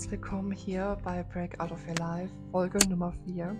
herzlich 0.00 0.18
willkommen 0.18 0.52
hier 0.52 0.96
bei 1.04 1.22
Break 1.24 1.60
Out 1.60 1.72
of 1.72 1.86
Your 1.86 1.94
Life, 1.96 2.32
Folge 2.50 2.78
Nummer 2.88 3.12
4, 3.26 3.54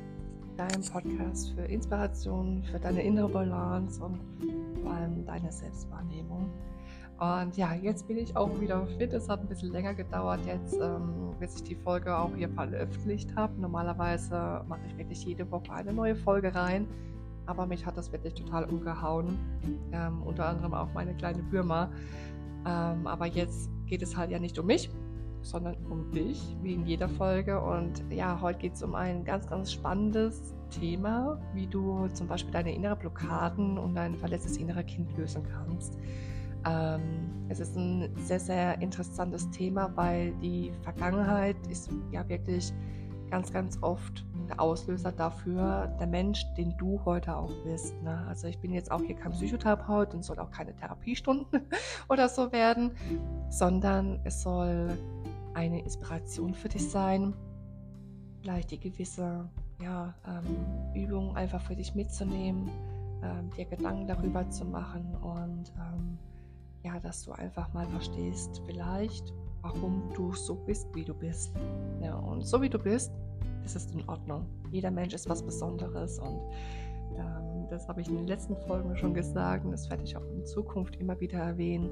deinem 0.57 0.83
Podcast 0.91 1.53
für 1.53 1.61
Inspiration, 1.65 2.65
für 2.65 2.79
deine 2.79 3.03
innere 3.03 3.29
Balance 3.29 4.03
und 4.03 4.19
vor 4.81 4.91
allem 4.91 5.27
deine 5.27 5.53
Selbstwahrnehmung. 5.53 6.51
Und 7.19 7.59
ja, 7.59 7.75
jetzt 7.75 8.09
bin 8.09 8.17
ich 8.17 8.35
auch 8.35 8.59
wieder 8.59 8.87
fit. 8.97 9.13
Es 9.13 9.29
hat 9.29 9.41
ein 9.41 9.49
bisschen 9.49 9.71
länger 9.71 9.93
gedauert 9.93 10.41
jetzt, 10.47 10.79
ähm, 10.81 11.35
bis 11.39 11.57
ich 11.57 11.65
die 11.65 11.75
Folge 11.75 12.17
auch 12.17 12.35
hier 12.35 12.49
veröffentlicht 12.49 13.37
habe. 13.37 13.61
Normalerweise 13.61 14.65
mache 14.67 14.81
ich 14.87 14.97
wirklich 14.97 15.23
jede 15.23 15.51
Woche 15.51 15.71
eine 15.71 15.93
neue 15.93 16.17
Folge 16.17 16.55
rein, 16.55 16.87
aber 17.45 17.67
mich 17.67 17.85
hat 17.85 17.99
das 17.99 18.11
wirklich 18.13 18.33
total 18.33 18.65
umgehauen. 18.65 19.39
Ähm, 19.93 20.23
unter 20.23 20.47
anderem 20.47 20.73
auch 20.73 20.89
meine 20.95 21.13
kleine 21.13 21.43
Bürma. 21.43 21.91
Ähm, 22.67 23.07
aber 23.07 23.27
jetzt 23.27 23.69
geht 23.85 24.01
es 24.01 24.17
halt 24.17 24.31
ja 24.31 24.39
nicht 24.39 24.59
um 24.59 24.65
mich, 24.65 24.89
sondern 25.43 25.77
um 25.89 26.11
dich, 26.11 26.57
wie 26.63 26.75
in 26.75 26.87
jeder 26.87 27.09
Folge. 27.09 27.61
Und 27.61 28.03
ja, 28.11 28.41
heute 28.41 28.59
geht 28.59 28.75
es 28.75 28.83
um 28.83 28.95
ein 28.95 29.25
ganz, 29.25 29.47
ganz 29.47 29.73
spannendes 29.73 30.55
Thema, 30.71 31.41
wie 31.55 31.67
du 31.67 32.09
zum 32.09 32.29
Beispiel 32.29 32.53
deine 32.53 32.75
inneren 32.75 32.99
Blockaden 32.99 33.79
und 33.79 33.95
dein 33.95 34.15
verletztes 34.15 34.57
innere 34.57 34.85
Kind 34.85 35.17
lösen 35.17 35.43
kannst. 35.43 35.99
Ähm, 36.67 37.31
es 37.49 37.61
ist 37.61 37.77
ein 37.77 38.11
sehr, 38.17 38.41
sehr 38.41 38.81
interessantes 38.81 39.51
Thema, 39.51 39.91
weil 39.97 40.33
die 40.43 40.73
Vergangenheit 40.83 41.57
ist 41.69 41.91
ja 42.13 42.29
wirklich 42.29 42.73
ganz, 43.31 43.53
ganz 43.53 43.79
oft 43.81 44.25
der 44.49 44.61
Auslöser 44.61 45.13
dafür, 45.13 45.87
der 46.01 46.07
Mensch, 46.07 46.45
den 46.55 46.77
du 46.77 47.01
heute 47.05 47.37
auch 47.37 47.53
bist. 47.65 48.01
Ne? 48.03 48.25
Also 48.29 48.49
ich 48.49 48.59
bin 48.59 48.73
jetzt 48.73 48.91
auch 48.91 49.01
hier 49.01 49.15
kein 49.15 49.33
Psychotherapeut 49.33 50.13
und 50.13 50.25
soll 50.25 50.39
auch 50.39 50.51
keine 50.51 50.75
Therapiestunden 50.75 51.63
oder 52.09 52.29
so 52.29 52.53
werden, 52.53 52.93
sondern 53.49 54.21
es 54.25 54.43
soll 54.43 54.99
eine 55.55 55.81
Inspiration 55.81 56.55
für 56.55 56.69
dich 56.69 56.89
sein, 56.89 57.35
vielleicht 58.41 58.71
die 58.71 58.81
gewisse 58.81 59.49
ja, 59.83 60.15
ähm, 60.27 60.57
Übung 60.95 61.37
einfach 61.37 61.61
für 61.63 61.77
dich 61.77 61.95
mitzunehmen, 61.95 62.71
ähm, 63.23 63.51
dir 63.57 63.65
Gedanken 63.65 64.07
darüber 64.07 64.49
zu 64.51 64.65
machen 64.65 65.15
und 65.17 65.73
ähm, 65.77 66.19
ja, 66.83 66.99
dass 67.01 67.25
du 67.25 67.33
einfach 67.33 67.73
mal 67.75 67.87
verstehst, 67.87 68.63
vielleicht, 68.67 69.35
warum 69.63 70.03
du 70.15 70.33
so 70.33 70.55
bist, 70.55 70.89
wie 70.95 71.05
du 71.05 71.13
bist. 71.13 71.53
Ja, 72.01 72.17
und 72.17 72.47
so 72.47 72.63
wie 72.63 72.71
du 72.71 72.79
bist, 72.79 73.13
ist 73.65 73.77
es 73.77 73.93
in 73.93 74.09
Ordnung. 74.09 74.47
Jeder 74.71 74.91
Mensch 74.91 75.13
ist 75.13 75.29
was 75.29 75.43
Besonderes 75.43 76.19
und 76.19 76.41
ähm, 77.17 77.67
das 77.69 77.87
habe 77.89 78.01
ich 78.01 78.09
in 78.09 78.17
den 78.17 78.27
letzten 78.27 78.57
Folgen 78.57 78.97
schon 78.97 79.13
gesagt 79.13 79.65
und 79.65 79.73
das 79.73 79.91
werde 79.91 80.05
ich 80.05 80.17
auch 80.17 80.25
in 80.33 80.45
Zukunft 80.47 80.97
immer 80.97 81.19
wieder 81.21 81.39
erwähnen, 81.39 81.91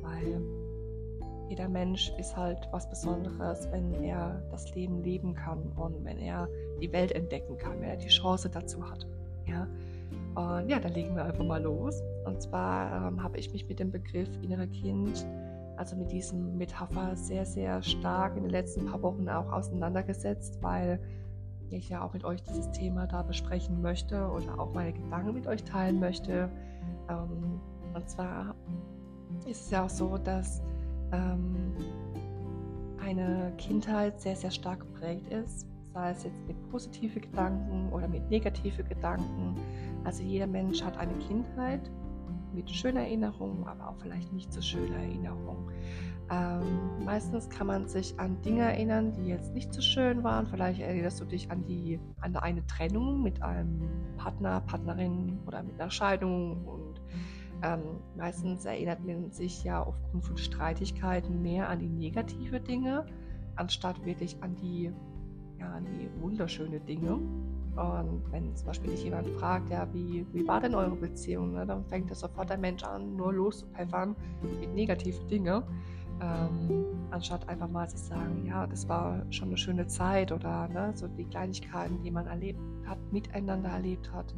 weil 0.00 0.40
jeder 1.52 1.68
Mensch 1.68 2.10
ist 2.18 2.34
halt 2.34 2.66
was 2.70 2.88
Besonderes, 2.88 3.70
wenn 3.70 3.92
er 4.02 4.42
das 4.50 4.74
Leben 4.74 5.02
leben 5.02 5.34
kann 5.34 5.58
und 5.76 6.02
wenn 6.02 6.16
er 6.16 6.48
die 6.80 6.90
Welt 6.92 7.12
entdecken 7.12 7.58
kann, 7.58 7.78
wenn 7.78 7.90
er 7.90 7.96
die 7.98 8.08
Chance 8.08 8.48
dazu 8.48 8.88
hat. 8.88 9.06
Ja? 9.46 9.68
Und 10.34 10.70
ja, 10.70 10.80
dann 10.80 10.94
legen 10.94 11.14
wir 11.14 11.26
einfach 11.26 11.44
mal 11.44 11.62
los. 11.62 12.02
Und 12.24 12.40
zwar 12.40 13.06
ähm, 13.06 13.22
habe 13.22 13.36
ich 13.36 13.52
mich 13.52 13.68
mit 13.68 13.80
dem 13.80 13.90
Begriff 13.90 14.30
innere 14.40 14.66
Kind, 14.66 15.26
also 15.76 15.94
mit 15.94 16.10
diesem 16.10 16.56
Metapher, 16.56 17.16
sehr, 17.16 17.44
sehr 17.44 17.82
stark 17.82 18.34
in 18.38 18.44
den 18.44 18.50
letzten 18.50 18.86
paar 18.86 19.02
Wochen 19.02 19.28
auch 19.28 19.52
auseinandergesetzt, 19.52 20.56
weil 20.62 21.00
ich 21.68 21.90
ja 21.90 22.02
auch 22.02 22.14
mit 22.14 22.24
euch 22.24 22.42
dieses 22.44 22.70
Thema 22.70 23.06
da 23.06 23.20
besprechen 23.20 23.82
möchte 23.82 24.26
oder 24.26 24.58
auch 24.58 24.72
meine 24.72 24.94
Gedanken 24.94 25.34
mit 25.34 25.46
euch 25.46 25.64
teilen 25.64 26.00
möchte. 26.00 26.48
Ähm, 27.10 27.60
und 27.92 28.08
zwar 28.08 28.54
ist 29.46 29.66
es 29.66 29.70
ja 29.70 29.84
auch 29.84 29.90
so, 29.90 30.16
dass 30.16 30.62
ähm, 31.12 31.74
eine 33.00 33.52
Kindheit 33.58 34.20
sehr, 34.20 34.36
sehr 34.36 34.50
stark 34.50 34.80
geprägt 34.80 35.26
ist, 35.32 35.66
sei 35.92 36.10
es 36.10 36.24
jetzt 36.24 36.46
mit 36.46 36.70
positiven 36.70 37.22
Gedanken 37.22 37.90
oder 37.92 38.08
mit 38.08 38.28
negativen 38.30 38.88
Gedanken. 38.88 39.56
Also 40.04 40.22
jeder 40.22 40.46
Mensch 40.46 40.82
hat 40.82 40.96
eine 40.96 41.14
Kindheit 41.14 41.90
mit 42.54 42.70
schönen 42.70 42.98
Erinnerungen, 42.98 43.66
aber 43.66 43.88
auch 43.88 43.96
vielleicht 44.00 44.32
nicht 44.32 44.52
so 44.52 44.60
schöne 44.60 44.94
Erinnerungen. 44.94 45.72
Ähm, 46.30 47.04
meistens 47.04 47.48
kann 47.50 47.66
man 47.66 47.88
sich 47.88 48.18
an 48.18 48.40
Dinge 48.42 48.62
erinnern, 48.62 49.12
die 49.12 49.26
jetzt 49.26 49.52
nicht 49.54 49.72
so 49.72 49.80
schön 49.80 50.22
waren. 50.24 50.46
Vielleicht 50.46 50.80
erinnerst 50.80 51.20
du 51.20 51.24
dich 51.24 51.50
an 51.50 51.64
die 51.64 52.00
an 52.20 52.36
eine 52.36 52.66
Trennung 52.66 53.22
mit 53.22 53.42
einem 53.42 53.82
Partner, 54.16 54.60
Partnerin 54.62 55.40
oder 55.46 55.62
mit 55.62 55.78
einer 55.80 55.90
Scheidung 55.90 56.64
und 56.64 57.00
ähm, 57.62 58.00
meistens 58.16 58.64
erinnert 58.64 59.04
man 59.04 59.30
sich 59.30 59.62
ja 59.64 59.82
aufgrund 59.82 60.24
von 60.24 60.36
Streitigkeiten 60.36 61.42
mehr 61.42 61.68
an 61.68 61.78
die 61.78 61.88
negative 61.88 62.60
Dinge, 62.60 63.06
anstatt 63.56 64.04
wirklich 64.04 64.36
an 64.42 64.56
die, 64.56 64.92
ja, 65.58 65.72
an 65.72 65.86
die 65.86 66.08
wunderschönen 66.20 66.84
Dinge. 66.86 67.12
Und 67.14 68.22
wenn 68.30 68.54
zum 68.54 68.66
Beispiel 68.66 68.90
dich 68.90 69.04
jemand 69.04 69.28
fragt, 69.30 69.70
ja, 69.70 69.88
wie, 69.94 70.26
wie 70.32 70.46
war 70.46 70.60
denn 70.60 70.74
eure 70.74 70.96
Beziehung, 70.96 71.52
ne, 71.52 71.64
dann 71.64 71.86
fängt 71.86 72.10
das 72.10 72.20
sofort 72.20 72.50
der 72.50 72.58
Mensch 72.58 72.82
an, 72.82 73.16
nur 73.16 73.32
loszupfeffern 73.32 74.14
mit 74.42 74.74
negativen 74.74 75.26
Dingen, 75.28 75.62
ähm, 76.20 76.84
anstatt 77.10 77.48
einfach 77.48 77.68
mal 77.68 77.88
zu 77.88 77.96
sagen, 77.96 78.44
ja, 78.46 78.66
das 78.66 78.88
war 78.88 79.24
schon 79.30 79.48
eine 79.48 79.56
schöne 79.56 79.86
Zeit 79.86 80.32
oder 80.32 80.68
ne, 80.68 80.92
so 80.94 81.08
die 81.08 81.24
Kleinigkeiten, 81.24 82.02
die 82.02 82.10
man 82.10 82.26
erlebt 82.26 82.60
hat, 82.86 82.98
miteinander 83.10 83.70
erlebt 83.70 84.12
hat. 84.12 84.34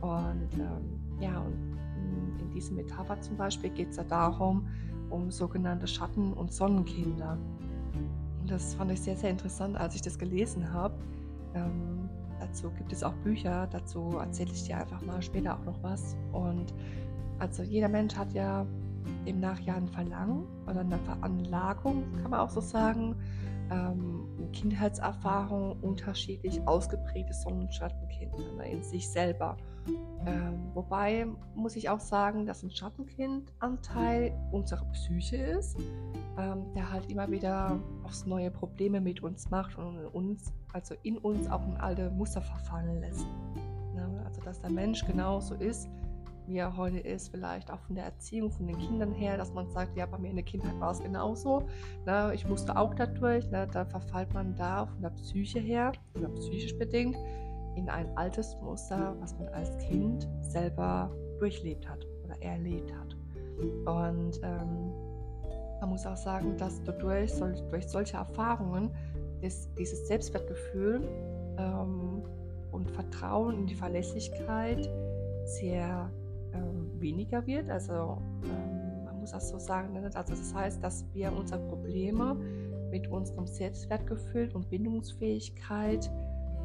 Und 0.00 0.48
ähm, 0.54 1.00
ja, 1.20 1.38
und 1.40 1.73
in, 2.40 2.50
diesem 2.50 2.76
Metapher 2.76 3.20
zum 3.20 3.36
Beispiel 3.36 3.70
geht 3.70 3.90
es 3.90 3.96
ja 3.96 4.04
darum, 4.04 4.66
um 5.10 5.30
sogenannte 5.30 5.86
Schatten- 5.86 6.32
und 6.32 6.52
Sonnenkinder. 6.52 7.38
Und 8.40 8.50
das 8.50 8.74
fand 8.74 8.90
ich 8.92 9.00
sehr, 9.00 9.16
sehr 9.16 9.30
interessant, 9.30 9.76
als 9.76 9.94
ich 9.94 10.02
das 10.02 10.18
gelesen 10.18 10.72
habe. 10.72 10.94
Ähm, 11.54 12.08
dazu 12.40 12.70
gibt 12.70 12.92
es 12.92 13.02
auch 13.02 13.14
Bücher, 13.24 13.66
dazu 13.70 14.18
erzähle 14.18 14.52
ich 14.52 14.64
dir 14.64 14.78
einfach 14.78 15.02
mal 15.02 15.22
später 15.22 15.54
auch 15.54 15.64
noch 15.64 15.82
was. 15.82 16.16
Und 16.32 16.74
also 17.38 17.62
jeder 17.62 17.88
Mensch 17.88 18.14
hat 18.16 18.32
ja 18.32 18.66
demnach 19.26 19.60
ja 19.60 19.74
ein 19.74 19.88
Verlangen 19.88 20.44
oder 20.66 20.80
eine 20.80 20.98
Veranlagung, 20.98 22.04
kann 22.22 22.30
man 22.30 22.40
auch 22.40 22.50
so 22.50 22.60
sagen, 22.60 23.16
ähm, 23.70 24.26
Kindheitserfahrung 24.52 25.78
unterschiedlich 25.80 26.60
ausgeprägte 26.66 27.34
Sonnenschattenkinder 27.34 28.52
ne, 28.56 28.70
in 28.70 28.82
sich 28.82 29.08
selber. 29.08 29.56
Ähm, 30.26 30.70
wobei 30.72 31.26
muss 31.54 31.76
ich 31.76 31.90
auch 31.90 32.00
sagen, 32.00 32.46
dass 32.46 32.62
ein 32.62 32.70
Schattenkindanteil 32.70 34.32
unsere 34.52 34.84
Psyche 34.92 35.36
ist, 35.36 35.78
ähm, 36.38 36.72
der 36.74 36.90
halt 36.90 37.10
immer 37.10 37.30
wieder 37.30 37.78
aufs 38.02 38.24
neue 38.24 38.50
Probleme 38.50 39.00
mit 39.00 39.22
uns 39.22 39.50
macht 39.50 39.76
und 39.76 40.06
uns, 40.06 40.52
also 40.72 40.94
in 41.02 41.18
uns 41.18 41.50
auch 41.50 41.66
in 41.66 41.76
alte 41.76 42.10
Muster 42.10 42.40
verfallen 42.40 43.00
lässt. 43.00 43.26
Ne? 43.94 44.22
Also 44.24 44.40
dass 44.40 44.60
der 44.60 44.70
Mensch 44.70 45.04
genauso 45.04 45.54
ist, 45.54 45.88
wie 46.46 46.58
er 46.58 46.76
heute 46.76 46.98
ist, 46.98 47.28
vielleicht 47.28 47.70
auch 47.70 47.80
von 47.80 47.94
der 47.94 48.04
Erziehung 48.04 48.50
von 48.50 48.66
den 48.66 48.78
Kindern 48.78 49.12
her, 49.12 49.36
dass 49.36 49.52
man 49.52 49.68
sagt, 49.70 49.96
ja, 49.96 50.06
bei 50.06 50.18
mir 50.18 50.30
in 50.30 50.36
der 50.36 50.44
Kindheit 50.44 50.78
war 50.80 50.92
es 50.92 51.02
genauso. 51.02 51.64
Ne? 52.06 52.32
Ich 52.34 52.46
musste 52.46 52.76
auch 52.76 52.94
dadurch, 52.94 53.50
ne? 53.50 53.66
da 53.72 53.84
verfällt 53.84 54.32
man 54.34 54.54
da 54.56 54.86
von 54.86 55.00
der 55.00 55.10
Psyche 55.10 55.60
her, 55.60 55.92
oder 56.16 56.28
psychisch 56.28 56.76
bedingt, 56.78 57.16
in 57.76 57.88
ein 57.88 58.16
altes 58.16 58.56
Muster, 58.62 59.16
was 59.20 59.36
man 59.38 59.48
als 59.48 59.76
Kind 59.78 60.28
selber 60.42 61.10
durchlebt 61.38 61.88
hat 61.88 62.06
oder 62.24 62.40
erlebt 62.42 62.92
hat. 62.92 63.16
Und 63.86 64.40
ähm, 64.42 64.92
man 65.80 65.90
muss 65.90 66.06
auch 66.06 66.16
sagen, 66.16 66.56
dass 66.56 66.82
dadurch, 66.84 67.32
durch 67.70 67.88
solche 67.88 68.16
Erfahrungen, 68.16 68.90
ist 69.40 69.70
dieses 69.78 70.06
Selbstwertgefühl 70.08 71.06
ähm, 71.58 72.22
und 72.72 72.90
Vertrauen 72.90 73.58
in 73.58 73.66
die 73.66 73.74
Verlässlichkeit 73.74 74.88
sehr 75.44 76.10
ähm, 76.54 76.90
weniger 77.00 77.46
wird. 77.46 77.68
Also 77.68 78.18
ähm, 78.44 79.04
man 79.04 79.20
muss 79.20 79.32
das 79.32 79.48
so 79.50 79.58
sagen. 79.58 79.92
Ne? 79.92 80.10
Also 80.14 80.34
das 80.34 80.54
heißt, 80.54 80.82
dass 80.82 81.04
wir 81.12 81.32
unsere 81.32 81.60
Probleme 81.68 82.36
mit 82.90 83.08
unserem 83.08 83.46
Selbstwertgefühl 83.46 84.50
und 84.54 84.70
Bindungsfähigkeit 84.70 86.10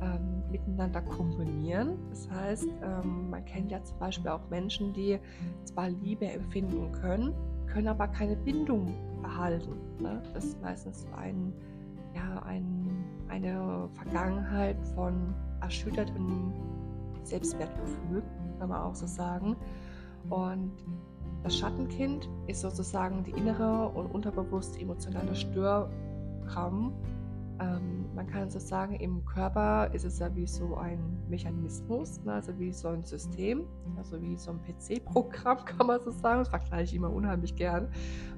ähm, 0.02 0.44
miteinander 0.52 1.02
kombinieren. 1.02 1.98
Das 2.10 2.30
heißt, 2.30 2.68
ähm, 2.84 3.30
man 3.30 3.44
kennt 3.46 3.72
ja 3.72 3.84
zum 3.84 3.98
Beispiel 4.00 4.30
auch 4.30 4.50
Menschen, 4.50 4.94
die 4.94 5.20
zwar 5.66 5.90
Liebe 5.90 6.26
empfinden 6.28 6.92
können, 6.92 7.34
können 7.68 7.88
aber 7.88 8.08
keine 8.08 8.36
Bindung 8.36 8.94
erhalten. 9.24 9.74
Ne? 10.00 10.22
Das 10.34 10.46
ist 10.46 10.62
meistens 10.62 11.02
so 11.02 11.08
ein, 11.18 11.54
ja, 12.16 12.42
ein, 12.44 13.04
eine 13.28 13.90
Vergangenheit 13.94 14.78
von 14.96 15.34
erschüttertem 15.62 16.54
Selbstwertgefühl, 17.24 18.24
kann 18.60 18.70
man 18.70 18.82
auch 18.82 18.96
so 18.96 19.08
sagen. 19.08 19.56
Und 20.30 20.74
das 21.44 21.58
Schattenkind 21.58 22.30
ist 22.48 22.62
sozusagen 22.62 23.24
die 23.24 23.32
innere 23.32 23.90
und 23.90 24.08
unterbewusste 24.08 24.80
emotionale 24.80 25.34
Störraum, 25.36 26.94
ähm, 27.62 28.06
man 28.16 28.26
kann 28.28 28.50
so 28.50 28.60
sagen, 28.60 28.96
im 28.96 29.26
Körper 29.26 29.94
ist 29.94 30.06
es 30.06 30.20
ja 30.20 30.34
wie 30.34 30.48
so 30.48 30.76
ein 30.76 31.00
Mechanismus, 31.30 32.24
ne? 32.24 32.34
also 32.34 32.58
wie 32.58 32.72
so 32.72 32.88
ein 32.88 33.04
System, 33.04 33.66
also 33.98 34.22
wie 34.22 34.38
so 34.38 34.52
ein 34.52 34.60
PC-Programm, 34.62 35.58
kann 35.66 35.88
man 35.88 36.00
so 36.02 36.12
sagen. 36.12 36.40
Das 36.40 36.50
vergleiche 36.50 36.84
ich 36.84 36.96
immer 36.96 37.12
unheimlich 37.12 37.56
gern 37.56 37.90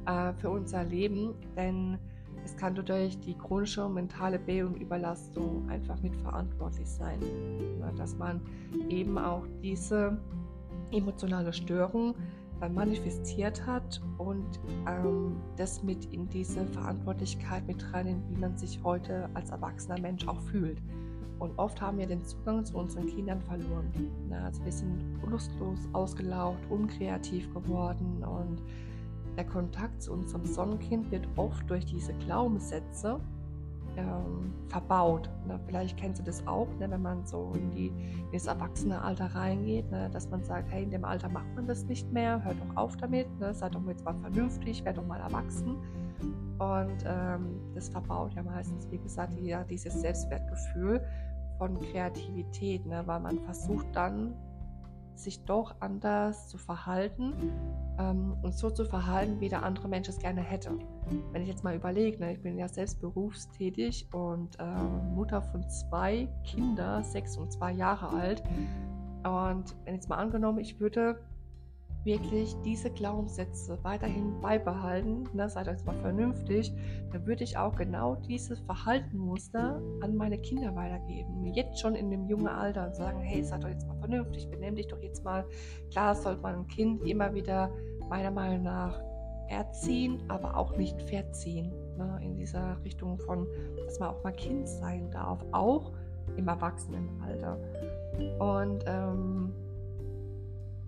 äh, 0.08 0.34
für 0.34 0.50
unser 0.50 0.84
Leben, 0.84 1.36
denn 1.56 2.00
es 2.44 2.56
kann 2.56 2.76
durch 2.76 3.20
die 3.20 3.38
chronische 3.38 3.88
mentale 3.88 4.40
Be- 4.40 4.66
und 4.66 4.76
Überlastung 4.76 5.70
einfach 5.70 6.02
mitverantwortlich 6.02 6.88
sein, 6.88 7.20
dass 7.98 8.18
man 8.18 8.42
eben 8.90 9.18
auch 9.18 9.46
diese 9.62 10.18
emotionale 10.92 11.54
Störung 11.54 12.16
dann 12.60 12.74
manifestiert 12.76 13.66
hat 13.66 14.02
und 14.18 14.60
ähm, 14.88 15.38
das 15.58 15.84
mit 15.84 16.06
in 16.14 16.30
diese 16.30 16.66
Verantwortlichkeit 16.68 17.66
mit 17.66 17.84
rein, 17.92 18.24
wie 18.30 18.40
man 18.40 18.56
sich 18.56 18.80
heute 18.84 19.30
als 19.34 19.50
erwachsener 19.50 20.00
Mensch 20.00 20.28
auch 20.28 20.40
fühlt. 20.42 20.80
Und 21.40 21.58
oft 21.58 21.82
haben 21.82 21.98
wir 21.98 22.06
den 22.06 22.24
Zugang 22.24 22.64
zu 22.64 22.78
unseren 22.78 23.08
Kindern 23.08 23.42
verloren. 23.42 23.92
Also 24.46 24.64
wir 24.64 24.72
sind 24.72 25.02
lustlos, 25.28 25.80
ausgelaugt, 25.92 26.60
unkreativ 26.70 27.52
geworden 27.52 28.24
und 28.24 28.62
der 29.38 29.46
Kontakt 29.46 30.02
zu 30.02 30.14
unserem 30.14 30.46
Sonnenkind 30.46 31.12
wird 31.12 31.28
oft 31.36 31.70
durch 31.70 31.86
diese 31.86 32.14
Glaubenssätze 32.14 33.20
ähm, 33.98 34.54
verbaut. 34.68 35.30
Ne? 35.48 35.60
Vielleicht 35.66 35.98
kennst 35.98 36.20
du 36.22 36.24
das 36.24 36.46
auch, 36.48 36.68
ne? 36.80 36.90
wenn 36.90 37.02
man 37.02 37.26
so 37.26 37.52
in, 37.56 37.72
die, 37.72 37.88
in 37.88 38.32
das 38.32 38.48
Erwachsene-Alter 38.48 39.36
reingeht, 39.36 39.90
ne? 39.92 40.10
dass 40.12 40.30
man 40.30 40.44
sagt, 40.44 40.72
hey, 40.72 40.84
in 40.84 40.92
dem 40.92 41.06
Alter 41.06 41.30
macht 41.30 41.54
man 41.56 41.68
das 41.68 41.86
nicht 41.86 42.12
mehr, 42.12 42.44
hört 42.44 42.58
doch 42.60 42.78
auf 42.78 42.98
damit, 42.98 43.28
ne? 43.40 43.54
sei 43.54 43.70
doch 43.70 43.86
jetzt 43.88 44.06
mal 44.06 44.16
vernünftig, 44.16 44.84
werd 44.86 44.98
doch 44.98 45.06
mal 45.06 45.20
erwachsen. 45.20 45.76
Und 46.60 47.04
ähm, 47.06 47.60
das 47.74 47.90
verbaut 47.90 48.34
ja 48.34 48.44
meistens, 48.44 48.90
wie 48.92 49.00
gesagt, 49.00 49.34
ja, 49.40 49.64
dieses 49.64 50.00
Selbstwertgefühl 50.00 51.04
von 51.58 51.80
Kreativität, 51.80 52.86
ne? 52.86 53.04
weil 53.06 53.20
man 53.20 53.40
versucht 53.40 53.88
dann 53.94 54.36
sich 55.16 55.44
doch 55.46 55.76
anders 55.80 56.48
zu 56.48 56.58
verhalten 56.58 57.34
ähm, 58.00 58.36
und 58.42 58.54
so 58.54 58.70
zu 58.70 58.86
verhalten, 58.86 59.40
wie 59.40 59.50
der 59.50 59.64
andere 59.64 59.88
Mensch 59.88 60.10
es 60.10 60.20
gerne 60.20 60.42
hätte. 60.42 60.72
Wenn 61.32 61.42
ich 61.42 61.48
jetzt 61.48 61.64
mal 61.64 61.76
überlege, 61.76 62.20
ne, 62.20 62.34
ich 62.34 62.42
bin 62.42 62.58
ja 62.58 62.68
selbst 62.68 63.02
berufstätig 63.02 64.08
und 64.14 64.60
äh, 64.60 64.84
Mutter 65.14 65.42
von 65.42 65.68
zwei 65.70 66.28
Kindern, 66.44 67.04
sechs 67.04 67.38
und 67.38 67.52
zwei 67.52 67.72
Jahre 67.72 68.10
alt. 68.10 68.44
Und 69.24 69.76
wenn 69.86 69.96
jetzt 69.96 70.10
mal 70.10 70.18
angenommen, 70.18 70.60
ich 70.60 70.80
würde 70.80 71.22
wirklich 72.04 72.56
diese 72.64 72.90
Glaubenssätze 72.90 73.78
weiterhin 73.84 74.40
beibehalten, 74.42 75.24
ne, 75.34 75.50
seid 75.50 75.68
euch 75.68 75.84
mal 75.86 75.96
vernünftig, 75.98 76.74
dann 77.12 77.26
würde 77.26 77.44
ich 77.44 77.58
auch 77.58 77.76
genau 77.76 78.16
dieses 78.16 78.60
Verhaltenmuster 78.62 79.82
an 80.02 80.16
meine 80.16 80.38
Kinder 80.40 80.76
weitergeben. 80.76 81.46
Jetzt 81.54 81.80
schon 81.80 81.96
in 81.96 82.10
dem 82.10 82.28
jungen 82.28 82.48
Alter 82.48 82.88
und 82.88 82.96
sagen, 82.96 83.20
hey, 83.22 83.44
seid 83.44 83.64
doch 83.64 83.70
jetzt 83.70 83.88
mal 83.88 83.98
vernünftig, 83.98 84.50
benimm 84.50 84.76
dich 84.76 84.88
doch 84.88 85.02
jetzt 85.02 85.24
mal. 85.24 85.46
Klar 85.92 86.16
sollte 86.16 86.42
man 86.42 86.56
ein 86.56 86.68
Kind 86.68 87.04
immer 87.04 87.34
wieder 87.34 87.72
meiner 88.10 88.32
Meinung 88.32 88.64
nach 88.64 89.00
erziehen, 89.48 90.24
aber 90.30 90.56
auch 90.58 90.76
nicht 90.78 91.02
verziehen. 91.04 91.72
Ne, 91.98 92.20
in 92.24 92.36
dieser 92.36 92.82
Richtung 92.84 93.20
von, 93.20 93.48
dass 93.86 94.00
man 94.00 94.10
auch 94.10 94.24
mal 94.24 94.32
Kind 94.32 94.68
sein 94.68 95.12
darf, 95.12 95.46
auch 95.52 95.92
im 96.38 96.48
Erwachsenenalter. 96.48 97.60
Und 98.40 98.84
ähm, 98.88 99.54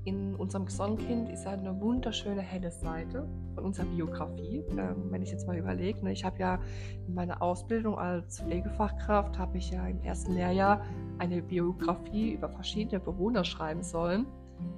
in 0.05 0.35
unserem 0.35 0.67
Sonnenkind 0.67 1.29
ist 1.29 1.47
eine 1.47 1.79
wunderschöne 1.79 2.41
helle 2.41 2.71
Seite 2.71 3.27
von 3.55 3.65
unserer 3.65 3.85
Biografie. 3.85 4.63
Ähm, 4.69 5.09
wenn 5.09 5.21
ich 5.21 5.31
jetzt 5.31 5.47
mal 5.47 5.57
überlege, 5.57 6.03
ne, 6.03 6.11
ich 6.11 6.25
habe 6.25 6.39
ja 6.39 6.59
in 7.07 7.13
meiner 7.13 7.41
Ausbildung 7.41 7.97
als 7.97 8.41
Pflegefachkraft, 8.41 9.37
habe 9.37 9.57
ich 9.57 9.71
ja 9.71 9.87
im 9.87 10.01
ersten 10.01 10.33
Lehrjahr 10.33 10.81
eine 11.19 11.41
Biografie 11.41 12.33
über 12.33 12.49
verschiedene 12.49 12.99
Bewohner 12.99 13.43
schreiben 13.45 13.83
sollen. 13.83 14.25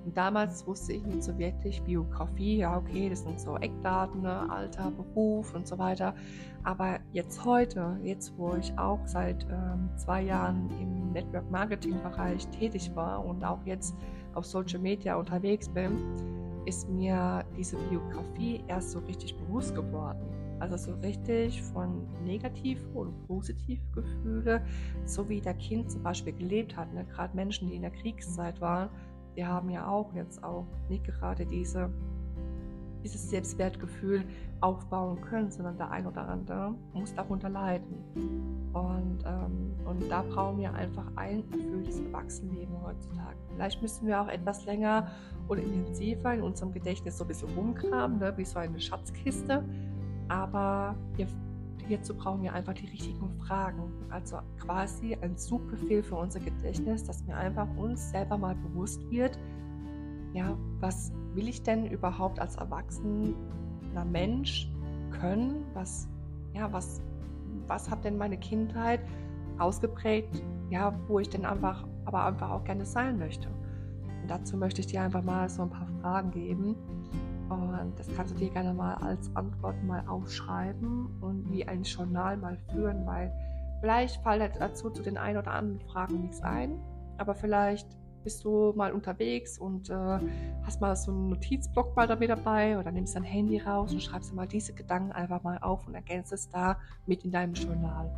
Und 0.06 0.16
damals 0.16 0.66
wusste 0.68 0.94
ich 0.94 1.04
nicht 1.04 1.24
so 1.24 1.38
wirklich 1.38 1.82
Biografie, 1.82 2.58
ja 2.58 2.78
okay, 2.78 3.10
das 3.10 3.24
sind 3.24 3.40
so 3.40 3.58
Eckdaten, 3.58 4.22
ne, 4.22 4.50
Alter, 4.50 4.92
Beruf 4.92 5.54
und 5.56 5.68
so 5.68 5.78
weiter. 5.78 6.14
Aber 6.64 7.00
jetzt 7.12 7.44
heute, 7.44 7.98
jetzt 8.04 8.38
wo 8.38 8.56
ich 8.56 8.78
auch 8.78 9.00
seit 9.06 9.46
ähm, 9.50 9.90
zwei 9.98 10.22
Jahren 10.22 10.70
im 10.80 11.12
Network 11.12 11.50
Marketing 11.50 12.02
Bereich 12.04 12.48
tätig 12.48 12.92
war 12.96 13.26
und 13.26 13.44
auch 13.44 13.66
jetzt 13.66 13.96
auf 14.34 14.46
Social 14.46 14.80
Media 14.80 15.16
unterwegs 15.16 15.70
bin, 15.70 15.98
ist 16.66 16.90
mir 16.90 17.46
diese 17.58 17.78
Biografie 17.78 18.64
erst 18.68 18.92
so 18.92 19.00
richtig 19.00 19.38
bewusst 19.38 19.74
geworden. 19.76 20.20
Also 20.60 20.78
so 20.78 20.94
richtig 21.02 21.62
von 21.62 22.08
negativen 22.24 22.86
und 22.94 23.28
positiven 23.28 23.92
Gefühle, 23.92 24.66
so 25.06 25.28
wie 25.28 25.42
der 25.42 25.54
Kind 25.56 25.92
zum 25.92 26.02
Beispiel 26.02 26.34
gelebt 26.34 26.76
hat. 26.78 26.94
Ne? 26.94 27.06
Gerade 27.06 27.36
Menschen, 27.36 27.68
die 27.70 27.76
in 27.76 27.82
der 27.82 27.92
Kriegszeit 27.92 28.62
waren, 28.62 28.90
die 29.36 29.46
haben 29.46 29.70
ja 29.70 29.88
auch 29.88 30.14
jetzt 30.14 30.44
auch 30.44 30.66
nicht 30.90 31.04
gerade 31.04 31.46
diese, 31.46 31.90
dieses 33.04 33.30
Selbstwertgefühl 33.30 34.24
aufbauen 34.62 35.20
können, 35.22 35.52
sondern 35.52 35.78
der 35.78 35.92
ein 35.92 36.08
oder 36.08 36.28
andere 36.28 36.74
muss 36.94 37.14
darunter 37.14 37.50
leiden. 37.50 37.98
Und, 38.74 39.24
ähm, 39.26 39.74
und 39.86 40.10
da 40.10 40.22
brauchen 40.22 40.60
wir 40.60 40.74
einfach 40.74 41.06
ein 41.16 41.44
erfülltes 41.52 42.00
Erwachsenenleben 42.00 42.76
heutzutage. 42.84 43.38
Vielleicht 43.54 43.82
müssen 43.82 44.08
wir 44.08 44.22
auch 44.22 44.28
etwas 44.28 44.66
länger 44.66 45.12
und 45.48 45.60
intensiver 45.60 46.34
in 46.34 46.42
unserem 46.42 46.74
Gedächtnis 46.74 47.18
so 47.18 47.24
ein 47.24 47.28
bisschen 47.28 47.50
rumkramen, 47.56 48.20
ne, 48.20 48.34
wie 48.38 48.46
so 48.46 48.60
eine 48.60 48.80
Schatzkiste. 48.80 49.64
Aber 50.28 50.96
wir, 51.16 51.28
hierzu 51.88 52.16
brauchen 52.16 52.44
wir 52.44 52.54
einfach 52.54 52.74
die 52.74 52.88
richtigen 52.88 53.30
Fragen. 53.40 53.92
Also 54.10 54.40
quasi 54.60 55.16
ein 55.22 55.38
Suchbefehl 55.38 56.04
für 56.04 56.16
unser 56.16 56.40
Gedächtnis, 56.40 57.04
dass 57.04 57.24
mir 57.26 57.38
einfach 57.38 57.68
uns 57.78 58.10
selber 58.10 58.38
mal 58.38 58.56
bewusst 58.56 59.00
wird, 59.10 59.38
ja, 60.34 60.58
was 60.80 61.14
will 61.34 61.48
ich 61.48 61.64
denn 61.64 61.86
überhaupt 61.88 62.40
als 62.40 62.58
erwachsener 62.58 63.34
Mensch 64.12 64.70
können? 65.12 65.66
Was, 65.74 66.10
ja, 66.54 66.72
was, 66.74 67.02
was 67.68 67.90
hat 67.90 68.04
denn 68.04 68.18
meine 68.18 68.38
Kindheit 68.38 69.00
ausgeprägt, 69.58 70.44
ja, 70.70 70.94
wo 71.08 71.20
ich 71.20 71.30
denn 71.30 71.46
einfach, 71.46 71.88
aber 72.04 72.26
einfach 72.26 72.52
auch 72.52 72.64
gerne 72.66 72.86
sein 72.86 73.18
möchte? 73.18 73.48
Und 74.22 74.30
dazu 74.30 74.58
möchte 74.58 74.82
ich 74.82 74.88
dir 74.88 75.02
einfach 75.02 75.24
mal 75.24 75.48
so 75.50 75.62
ein 75.62 75.70
paar 75.70 75.88
Fragen 76.02 76.32
geben. 76.32 76.76
Und 77.50 77.94
das 77.98 78.08
kannst 78.16 78.34
du 78.34 78.40
dir 78.40 78.50
gerne 78.50 78.74
mal 78.74 78.96
als 78.96 79.34
Antwort 79.36 79.82
mal 79.84 80.06
aufschreiben 80.08 81.22
und 81.22 81.52
wie 81.52 81.68
ein 81.68 81.84
Journal 81.84 82.38
mal 82.38 82.58
führen, 82.72 83.06
weil 83.06 83.32
vielleicht 83.82 84.22
fällt 84.24 84.60
dazu 84.60 84.90
zu 84.90 85.04
den 85.04 85.18
ein 85.18 85.38
oder 85.38 85.52
anderen 85.52 85.80
Fragen 85.88 86.22
nichts 86.22 86.42
ein, 86.42 86.80
aber 87.18 87.36
vielleicht 87.36 87.88
bist 88.24 88.44
du 88.44 88.74
mal 88.76 88.92
unterwegs 88.92 89.60
und 89.60 89.90
äh, 89.92 90.20
hast 90.64 90.82
mal 90.82 90.96
so 90.96 91.12
einen 91.12 91.30
Notizblock 91.30 91.96
mal 91.96 92.08
damit 92.08 92.30
dabei 92.30 92.78
oder 92.80 92.92
nimmst 92.92 93.16
dein 93.16 93.24
Handy 93.24 93.60
raus 93.60 93.94
und 93.94 94.02
schreibst 94.02 94.34
mal 94.34 94.48
diese 94.48 94.74
Gedanken 94.74 95.12
einfach 95.12 95.44
mal 95.44 95.60
auf 95.60 95.88
und 95.88 95.94
ergänzt 95.94 96.34
es 96.34 96.50
da 96.50 96.80
mit 97.06 97.24
in 97.24 97.32
deinem 97.32 97.54
Journal. 97.54 98.12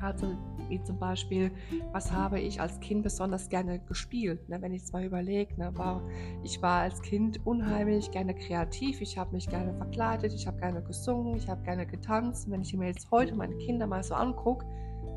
Also 0.00 0.36
wie 0.68 0.82
zum 0.82 0.98
Beispiel, 0.98 1.50
was 1.92 2.12
habe 2.12 2.40
ich 2.40 2.60
als 2.60 2.80
Kind 2.80 3.02
besonders 3.02 3.48
gerne 3.48 3.78
gespielt? 3.78 4.48
Ne, 4.48 4.60
wenn 4.60 4.72
ich 4.72 4.82
es 4.82 4.92
mal 4.92 5.04
überlege, 5.04 5.54
ne, 5.58 5.70
war, 5.76 6.02
ich 6.42 6.60
war 6.62 6.82
als 6.82 7.00
Kind 7.02 7.44
unheimlich 7.46 8.10
gerne 8.10 8.34
kreativ, 8.34 9.00
ich 9.00 9.16
habe 9.16 9.32
mich 9.32 9.48
gerne 9.48 9.74
verkleidet, 9.74 10.32
ich 10.32 10.46
habe 10.46 10.58
gerne 10.58 10.82
gesungen, 10.82 11.36
ich 11.36 11.48
habe 11.48 11.62
gerne 11.62 11.86
getanzt. 11.86 12.46
Und 12.46 12.52
wenn 12.52 12.62
ich 12.62 12.74
mir 12.74 12.88
jetzt 12.88 13.10
heute 13.10 13.34
meine 13.34 13.56
Kinder 13.56 13.86
mal 13.86 14.02
so 14.02 14.14
angucke, 14.14 14.66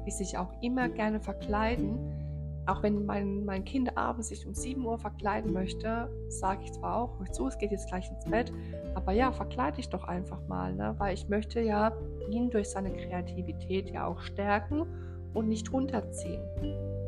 die 0.06 0.12
sich 0.12 0.38
auch 0.38 0.52
immer 0.62 0.90
gerne 0.90 1.20
verkleiden, 1.20 2.29
auch 2.72 2.84
wenn 2.84 3.06
mein, 3.06 3.46
mein 3.46 3.66
Kind 3.66 3.98
abends 3.98 4.30
sich 4.30 4.46
um 4.46 4.54
7 4.54 4.86
Uhr 4.86 4.98
verkleiden 4.98 5.54
möchte, 5.54 6.10
sage 6.28 6.62
ich 6.64 6.72
zwar 6.74 6.96
auch, 6.96 7.28
zu, 7.32 7.48
es 7.48 7.58
geht 7.58 7.72
jetzt 7.72 7.88
gleich 7.88 8.10
ins 8.10 8.26
Bett, 8.26 8.52
aber 8.96 9.12
ja, 9.12 9.32
verkleide 9.32 9.80
ich 9.80 9.90
doch 9.90 10.04
einfach 10.04 10.40
mal, 10.48 10.74
ne? 10.74 10.96
weil 10.98 11.14
ich 11.14 11.30
möchte 11.30 11.62
ja 11.62 11.92
ihn 12.30 12.50
durch 12.50 12.70
seine 12.70 12.92
Kreativität 12.92 13.90
ja 13.90 14.08
auch 14.08 14.20
stärken 14.22 14.86
und 15.34 15.48
nicht 15.48 15.72
runterziehen. 15.72 16.42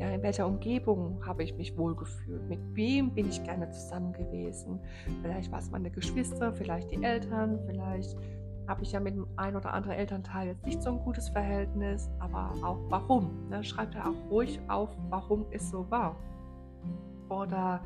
Ja, 0.00 0.10
in 0.10 0.22
welcher 0.22 0.46
Umgebung 0.46 1.24
habe 1.24 1.42
ich 1.42 1.56
mich 1.56 1.76
wohlgefühlt? 1.76 2.48
Mit 2.48 2.60
wem 2.74 3.14
bin 3.14 3.28
ich 3.28 3.42
gerne 3.44 3.70
zusammen 3.70 4.12
gewesen? 4.12 4.80
Vielleicht 5.22 5.50
war 5.52 5.58
es 5.58 5.70
meine 5.70 5.90
Geschwister, 5.90 6.52
vielleicht 6.52 6.90
die 6.90 7.02
Eltern, 7.02 7.60
vielleicht 7.66 8.16
habe 8.68 8.82
ich 8.82 8.92
ja 8.92 9.00
mit 9.00 9.14
dem 9.14 9.26
ein 9.36 9.56
oder 9.56 9.72
anderen 9.72 9.96
Elternteil 9.96 10.48
jetzt 10.48 10.64
nicht 10.64 10.82
so 10.82 10.90
ein 10.90 10.98
gutes 11.00 11.28
Verhältnis, 11.28 12.08
aber 12.18 12.52
auch 12.62 12.78
warum. 12.88 13.48
Ne? 13.48 13.62
Schreib 13.64 13.92
da 13.92 14.06
auch 14.06 14.30
ruhig 14.30 14.60
auf, 14.68 14.90
warum 15.10 15.46
es 15.50 15.70
so 15.70 15.90
war. 15.90 16.16
Oder 17.28 17.80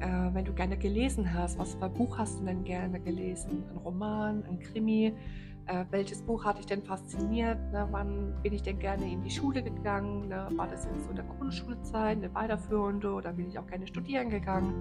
äh, 0.00 0.06
wenn 0.32 0.44
du 0.44 0.52
gerne 0.52 0.76
gelesen 0.76 1.32
hast, 1.34 1.58
was 1.58 1.74
für 1.74 1.84
ein 1.84 1.94
Buch 1.94 2.18
hast 2.18 2.40
du 2.40 2.44
denn 2.44 2.64
gerne 2.64 2.98
gelesen? 2.98 3.64
Ein 3.70 3.76
Roman, 3.78 4.44
ein 4.44 4.58
Krimi? 4.58 5.12
Äh, 5.66 5.84
welches 5.90 6.22
Buch 6.22 6.44
hat 6.44 6.58
dich 6.58 6.66
denn 6.66 6.82
fasziniert? 6.82 7.58
Ne? 7.72 7.86
Wann 7.90 8.34
bin 8.42 8.52
ich 8.52 8.62
denn 8.62 8.78
gerne 8.78 9.10
in 9.10 9.22
die 9.22 9.30
Schule 9.30 9.62
gegangen? 9.62 10.28
Ne? 10.28 10.48
War 10.56 10.68
das 10.68 10.86
in 10.86 11.02
so 11.02 11.12
der 11.12 11.24
Grundschulzeit, 11.24 12.16
eine 12.16 12.32
weiterführende 12.34 13.12
oder 13.12 13.32
bin 13.32 13.48
ich 13.48 13.58
auch 13.58 13.66
gerne 13.66 13.86
studieren 13.86 14.30
gegangen? 14.30 14.72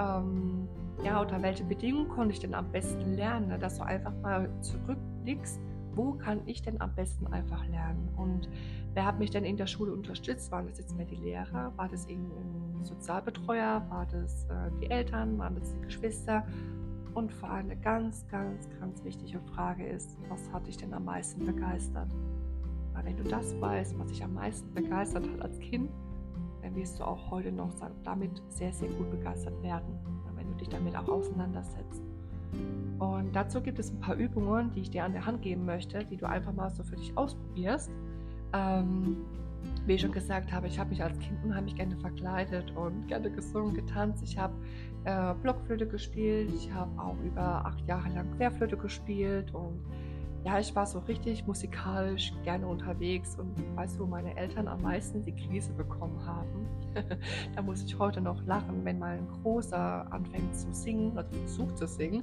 Ähm, 0.00 0.68
ja, 1.04 1.20
unter 1.20 1.42
welche 1.42 1.64
Bedingungen 1.64 2.08
konnte 2.08 2.32
ich 2.32 2.40
denn 2.40 2.54
am 2.54 2.72
besten 2.72 3.14
lernen? 3.14 3.48
Ne? 3.48 3.58
Dass 3.58 3.76
du 3.76 3.84
einfach 3.84 4.14
mal 4.22 4.48
zurückblickst, 4.62 5.60
wo 5.94 6.12
kann 6.12 6.40
ich 6.46 6.62
denn 6.62 6.80
am 6.80 6.94
besten 6.94 7.26
einfach 7.26 7.64
lernen? 7.68 8.08
Und 8.16 8.48
wer 8.94 9.04
hat 9.04 9.18
mich 9.18 9.30
denn 9.30 9.44
in 9.44 9.58
der 9.58 9.66
Schule 9.66 9.92
unterstützt? 9.92 10.50
Waren 10.50 10.66
das 10.66 10.78
jetzt 10.78 10.96
mehr 10.96 11.04
die 11.04 11.16
Lehrer? 11.16 11.72
War 11.76 11.88
das 11.88 12.08
ein 12.08 12.82
Sozialbetreuer? 12.82 13.84
War 13.90 14.06
das 14.06 14.46
äh, 14.46 14.70
die 14.80 14.90
Eltern? 14.90 15.38
Waren 15.38 15.56
das 15.56 15.74
die 15.74 15.80
Geschwister? 15.82 16.46
Und 17.12 17.32
vor 17.32 17.50
allem 17.50 17.70
eine 17.70 17.80
ganz, 17.80 18.26
ganz, 18.28 18.68
ganz 18.80 19.04
wichtige 19.04 19.38
Frage 19.40 19.86
ist, 19.86 20.16
was 20.28 20.50
hat 20.52 20.66
dich 20.66 20.78
denn 20.78 20.94
am 20.94 21.04
meisten 21.04 21.44
begeistert? 21.44 22.08
Weil 22.94 23.04
wenn 23.04 23.16
du 23.18 23.24
das 23.24 23.60
weißt, 23.60 23.98
was 23.98 24.08
dich 24.08 24.24
am 24.24 24.34
meisten 24.34 24.72
begeistert 24.72 25.28
hat 25.30 25.42
als 25.42 25.60
Kind, 25.60 25.90
dann 26.62 26.74
wirst 26.74 26.98
du 26.98 27.04
auch 27.04 27.30
heute 27.30 27.52
noch 27.52 27.70
damit 28.02 28.42
sehr, 28.48 28.72
sehr 28.72 28.88
gut 28.88 29.10
begeistert 29.10 29.62
werden, 29.62 29.98
dich 30.64 30.68
damit 30.74 30.96
auch 30.96 31.08
auseinandersetzt. 31.08 32.02
Und 32.98 33.34
dazu 33.34 33.60
gibt 33.60 33.78
es 33.78 33.90
ein 33.90 34.00
paar 34.00 34.16
Übungen, 34.16 34.70
die 34.72 34.80
ich 34.80 34.90
dir 34.90 35.04
an 35.04 35.12
der 35.12 35.26
Hand 35.26 35.42
geben 35.42 35.64
möchte, 35.64 36.04
die 36.04 36.16
du 36.16 36.26
einfach 36.26 36.52
mal 36.52 36.70
so 36.70 36.82
für 36.82 36.96
dich 36.96 37.16
ausprobierst. 37.16 37.90
Ähm, 38.52 39.16
wie 39.86 39.94
ich 39.94 40.00
schon 40.00 40.12
gesagt 40.12 40.52
habe, 40.52 40.66
ich 40.66 40.78
habe 40.78 40.90
mich 40.90 41.02
als 41.02 41.18
Kind 41.18 41.42
unheimlich 41.44 41.74
gerne 41.74 41.96
verkleidet 41.96 42.70
und 42.76 43.06
gerne 43.08 43.30
gesungen, 43.30 43.74
getanzt. 43.74 44.22
Ich 44.22 44.38
habe 44.38 44.54
äh, 45.04 45.34
Blockflöte 45.42 45.86
gespielt. 45.86 46.52
Ich 46.54 46.72
habe 46.72 46.90
auch 47.00 47.16
über 47.24 47.66
acht 47.66 47.86
Jahre 47.86 48.08
lang 48.10 48.30
Querflöte 48.36 48.76
gespielt 48.76 49.52
und 49.54 49.80
ja, 50.44 50.58
ich 50.58 50.76
war 50.76 50.84
so 50.84 50.98
richtig 51.00 51.46
musikalisch 51.46 52.32
gerne 52.44 52.66
unterwegs 52.66 53.38
und 53.38 53.54
weißt 53.76 53.96
du, 53.96 54.00
wo 54.00 54.06
meine 54.06 54.36
Eltern 54.36 54.68
am 54.68 54.82
meisten 54.82 55.24
die 55.24 55.34
Krise 55.34 55.72
bekommen 55.72 56.20
haben? 56.26 56.68
da 57.54 57.62
muss 57.62 57.82
ich 57.82 57.98
heute 57.98 58.20
noch 58.20 58.44
lachen, 58.44 58.84
wenn 58.84 58.98
mal 58.98 59.16
ein 59.16 59.26
Großer 59.42 60.06
anfängt 60.12 60.54
zu 60.54 60.72
singen, 60.72 61.16
also 61.16 61.30
versucht 61.30 61.78
zu 61.78 61.86
singen. 61.86 62.22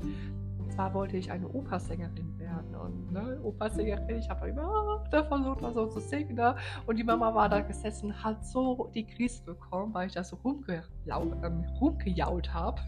Und 0.59 0.71
zwar 0.71 0.93
wollte 0.93 1.17
ich 1.17 1.31
eine 1.31 1.47
Opersängerin 1.47 2.37
werden. 2.37 2.75
Und 2.75 3.11
ne, 3.11 3.39
Opersängerin, 3.43 4.19
ich 4.19 4.29
habe 4.29 4.49
immer 4.49 5.03
versucht, 5.09 5.61
so 5.73 5.87
zu 5.87 5.99
singen. 5.99 6.35
Ne? 6.35 6.55
Und 6.85 6.97
die 6.97 7.03
Mama 7.03 7.33
war 7.33 7.49
da 7.49 7.61
gesessen, 7.61 8.23
hat 8.23 8.45
so 8.45 8.91
die 8.93 9.05
Krise 9.05 9.43
bekommen, 9.43 9.95
weil 9.95 10.07
ich 10.07 10.13
da 10.13 10.23
so 10.23 10.37
ähm, 10.45 11.65
rumgejault 11.81 12.53
habe. 12.53 12.79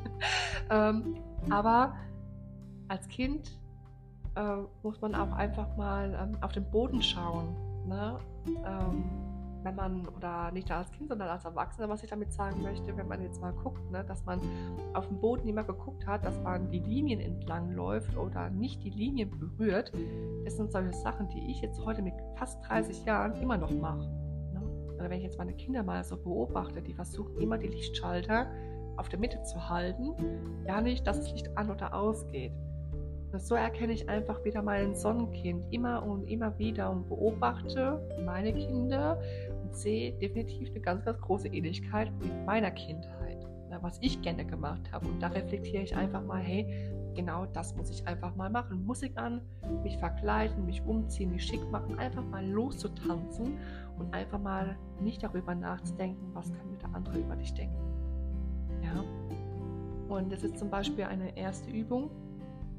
ähm, 0.70 1.14
aber 1.48 1.94
als 2.88 3.08
Kind 3.08 3.58
äh, 4.36 4.56
muss 4.82 5.00
man 5.00 5.14
auch 5.14 5.32
einfach 5.32 5.76
mal 5.76 6.14
ähm, 6.20 6.38
auf 6.42 6.52
den 6.52 6.70
Boden 6.70 7.02
schauen. 7.02 7.56
Ne? 7.86 8.18
Ähm, 8.64 9.04
wenn 9.66 9.74
man, 9.74 10.06
oder 10.16 10.52
nicht 10.52 10.70
als 10.70 10.90
Kind, 10.92 11.08
sondern 11.08 11.28
als 11.28 11.44
Erwachsener, 11.44 11.88
was 11.88 12.02
ich 12.04 12.08
damit 12.08 12.32
sagen 12.32 12.62
möchte, 12.62 12.96
wenn 12.96 13.08
man 13.08 13.20
jetzt 13.20 13.40
mal 13.40 13.52
guckt, 13.52 13.90
ne, 13.90 14.04
dass 14.04 14.24
man 14.24 14.40
auf 14.94 15.08
dem 15.08 15.20
Boden 15.20 15.48
immer 15.48 15.64
geguckt 15.64 16.06
hat, 16.06 16.24
dass 16.24 16.40
man 16.40 16.70
die 16.70 16.78
Linien 16.78 17.18
entlang 17.18 17.72
läuft 17.72 18.16
oder 18.16 18.48
nicht 18.48 18.84
die 18.84 18.90
Linien 18.90 19.28
berührt, 19.28 19.92
das 20.44 20.56
sind 20.56 20.70
solche 20.70 20.92
Sachen, 20.92 21.28
die 21.30 21.50
ich 21.50 21.60
jetzt 21.62 21.84
heute 21.84 22.00
mit 22.00 22.14
fast 22.36 22.64
30 22.68 23.04
Jahren 23.04 23.34
immer 23.42 23.56
noch 23.56 23.72
mache. 23.72 24.08
Ne? 24.52 24.62
Oder 24.94 25.10
wenn 25.10 25.18
ich 25.18 25.24
jetzt 25.24 25.38
meine 25.38 25.54
Kinder 25.54 25.82
mal 25.82 26.04
so 26.04 26.16
beobachte, 26.16 26.80
die 26.80 26.94
versuchen 26.94 27.36
immer 27.40 27.58
die 27.58 27.68
Lichtschalter 27.68 28.46
auf 28.96 29.08
der 29.08 29.18
Mitte 29.18 29.42
zu 29.42 29.68
halten, 29.68 30.14
ja 30.64 30.80
nicht, 30.80 31.04
dass 31.08 31.18
das 31.18 31.32
Licht 31.32 31.58
an 31.58 31.70
oder 31.70 31.92
ausgeht. 31.92 32.52
So 33.38 33.54
erkenne 33.54 33.92
ich 33.92 34.08
einfach 34.08 34.44
wieder 34.44 34.62
mein 34.62 34.94
Sonnenkind 34.94 35.72
immer 35.72 36.02
und 36.04 36.24
immer 36.28 36.58
wieder 36.58 36.90
und 36.90 37.08
beobachte 37.08 38.00
meine 38.24 38.52
Kinder 38.52 39.20
und 39.62 39.74
sehe 39.74 40.12
definitiv 40.12 40.70
eine 40.70 40.80
ganz, 40.80 41.04
ganz 41.04 41.20
große 41.20 41.48
Ähnlichkeit 41.48 42.10
mit 42.20 42.46
meiner 42.46 42.70
Kindheit, 42.70 43.46
was 43.82 43.98
ich 44.00 44.22
gerne 44.22 44.44
gemacht 44.44 44.90
habe. 44.92 45.08
Und 45.08 45.20
da 45.20 45.28
reflektiere 45.28 45.82
ich 45.82 45.94
einfach 45.96 46.22
mal, 46.24 46.40
hey, 46.40 46.66
genau 47.14 47.46
das 47.46 47.74
muss 47.76 47.90
ich 47.90 48.06
einfach 48.06 48.34
mal 48.36 48.50
machen. 48.50 48.84
Musik 48.84 49.16
an, 49.16 49.40
mich 49.82 49.96
verkleiden, 49.98 50.64
mich 50.64 50.82
umziehen, 50.84 51.32
mich 51.32 51.44
schick 51.44 51.70
machen, 51.70 51.98
einfach 51.98 52.24
mal 52.24 52.46
loszutanzen 52.46 53.58
und 53.98 54.14
einfach 54.14 54.38
mal 54.38 54.76
nicht 55.00 55.22
darüber 55.22 55.54
nachzudenken, 55.54 56.30
was 56.32 56.52
könnte 56.52 56.76
der 56.78 56.94
andere 56.94 57.18
über 57.18 57.36
dich 57.36 57.52
denken. 57.54 57.76
Ja. 58.82 59.04
Und 60.08 60.30
das 60.30 60.44
ist 60.44 60.58
zum 60.58 60.70
Beispiel 60.70 61.04
eine 61.04 61.36
erste 61.36 61.70
Übung, 61.70 62.10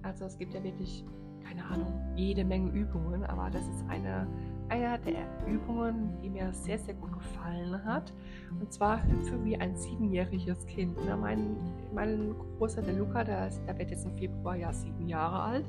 also 0.07 0.25
es 0.25 0.37
gibt 0.37 0.53
ja 0.53 0.63
wirklich, 0.63 1.03
keine 1.43 1.65
Ahnung, 1.65 2.01
jede 2.15 2.45
Menge 2.45 2.71
Übungen, 2.71 3.23
aber 3.25 3.49
das 3.49 3.67
ist 3.67 3.83
eine, 3.89 4.25
eine 4.69 4.97
der 4.99 5.25
Übungen, 5.45 6.17
die 6.21 6.29
mir 6.29 6.53
sehr, 6.53 6.79
sehr 6.79 6.93
gut 6.93 7.11
gefallen 7.11 7.83
hat. 7.83 8.13
Und 8.59 8.71
zwar 8.71 9.03
hüpfe 9.05 9.43
wie 9.43 9.57
ein 9.57 9.75
siebenjähriges 9.75 10.65
Kind. 10.65 10.97
Na, 11.05 11.17
mein, 11.17 11.57
mein 11.93 12.33
großer, 12.57 12.81
der 12.81 12.93
Luca, 12.93 13.23
der, 13.23 13.49
der 13.67 13.77
wird 13.77 13.91
jetzt 13.91 14.05
im 14.05 14.15
Februar 14.15 14.55
ja 14.55 14.71
sieben 14.71 15.07
Jahre 15.07 15.41
alt. 15.41 15.65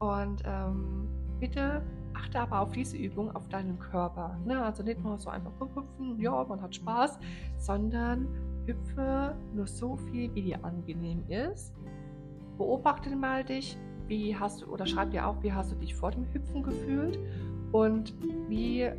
Und 0.00 0.42
ähm, 0.44 1.08
bitte 1.38 1.82
achte 2.14 2.40
aber 2.40 2.60
auf 2.60 2.72
diese 2.72 2.96
Übung 2.96 3.34
auf 3.34 3.48
deinen 3.48 3.78
Körper. 3.78 4.36
Ne? 4.44 4.62
Also 4.62 4.82
nicht 4.82 5.02
nur 5.02 5.16
so 5.18 5.30
einfach 5.30 5.52
hüpfen, 5.60 6.18
ja, 6.18 6.44
man 6.44 6.60
hat 6.60 6.74
Spaß, 6.74 7.18
sondern 7.58 8.28
hüpfe 8.66 9.36
nur 9.54 9.66
so 9.66 9.96
viel, 9.96 10.34
wie 10.34 10.42
dir 10.42 10.64
angenehm 10.64 11.22
ist 11.28 11.72
beobachte 12.56 13.14
mal 13.16 13.44
dich, 13.44 13.78
wie 14.06 14.36
hast 14.36 14.62
du, 14.62 14.66
oder 14.66 14.86
schreib 14.86 15.10
dir 15.10 15.26
auch, 15.26 15.42
wie 15.42 15.52
hast 15.52 15.72
du 15.72 15.76
dich 15.76 15.94
vor 15.94 16.10
dem 16.10 16.26
Hüpfen 16.32 16.62
gefühlt 16.62 17.18
und 17.72 18.14
wie 18.48 18.90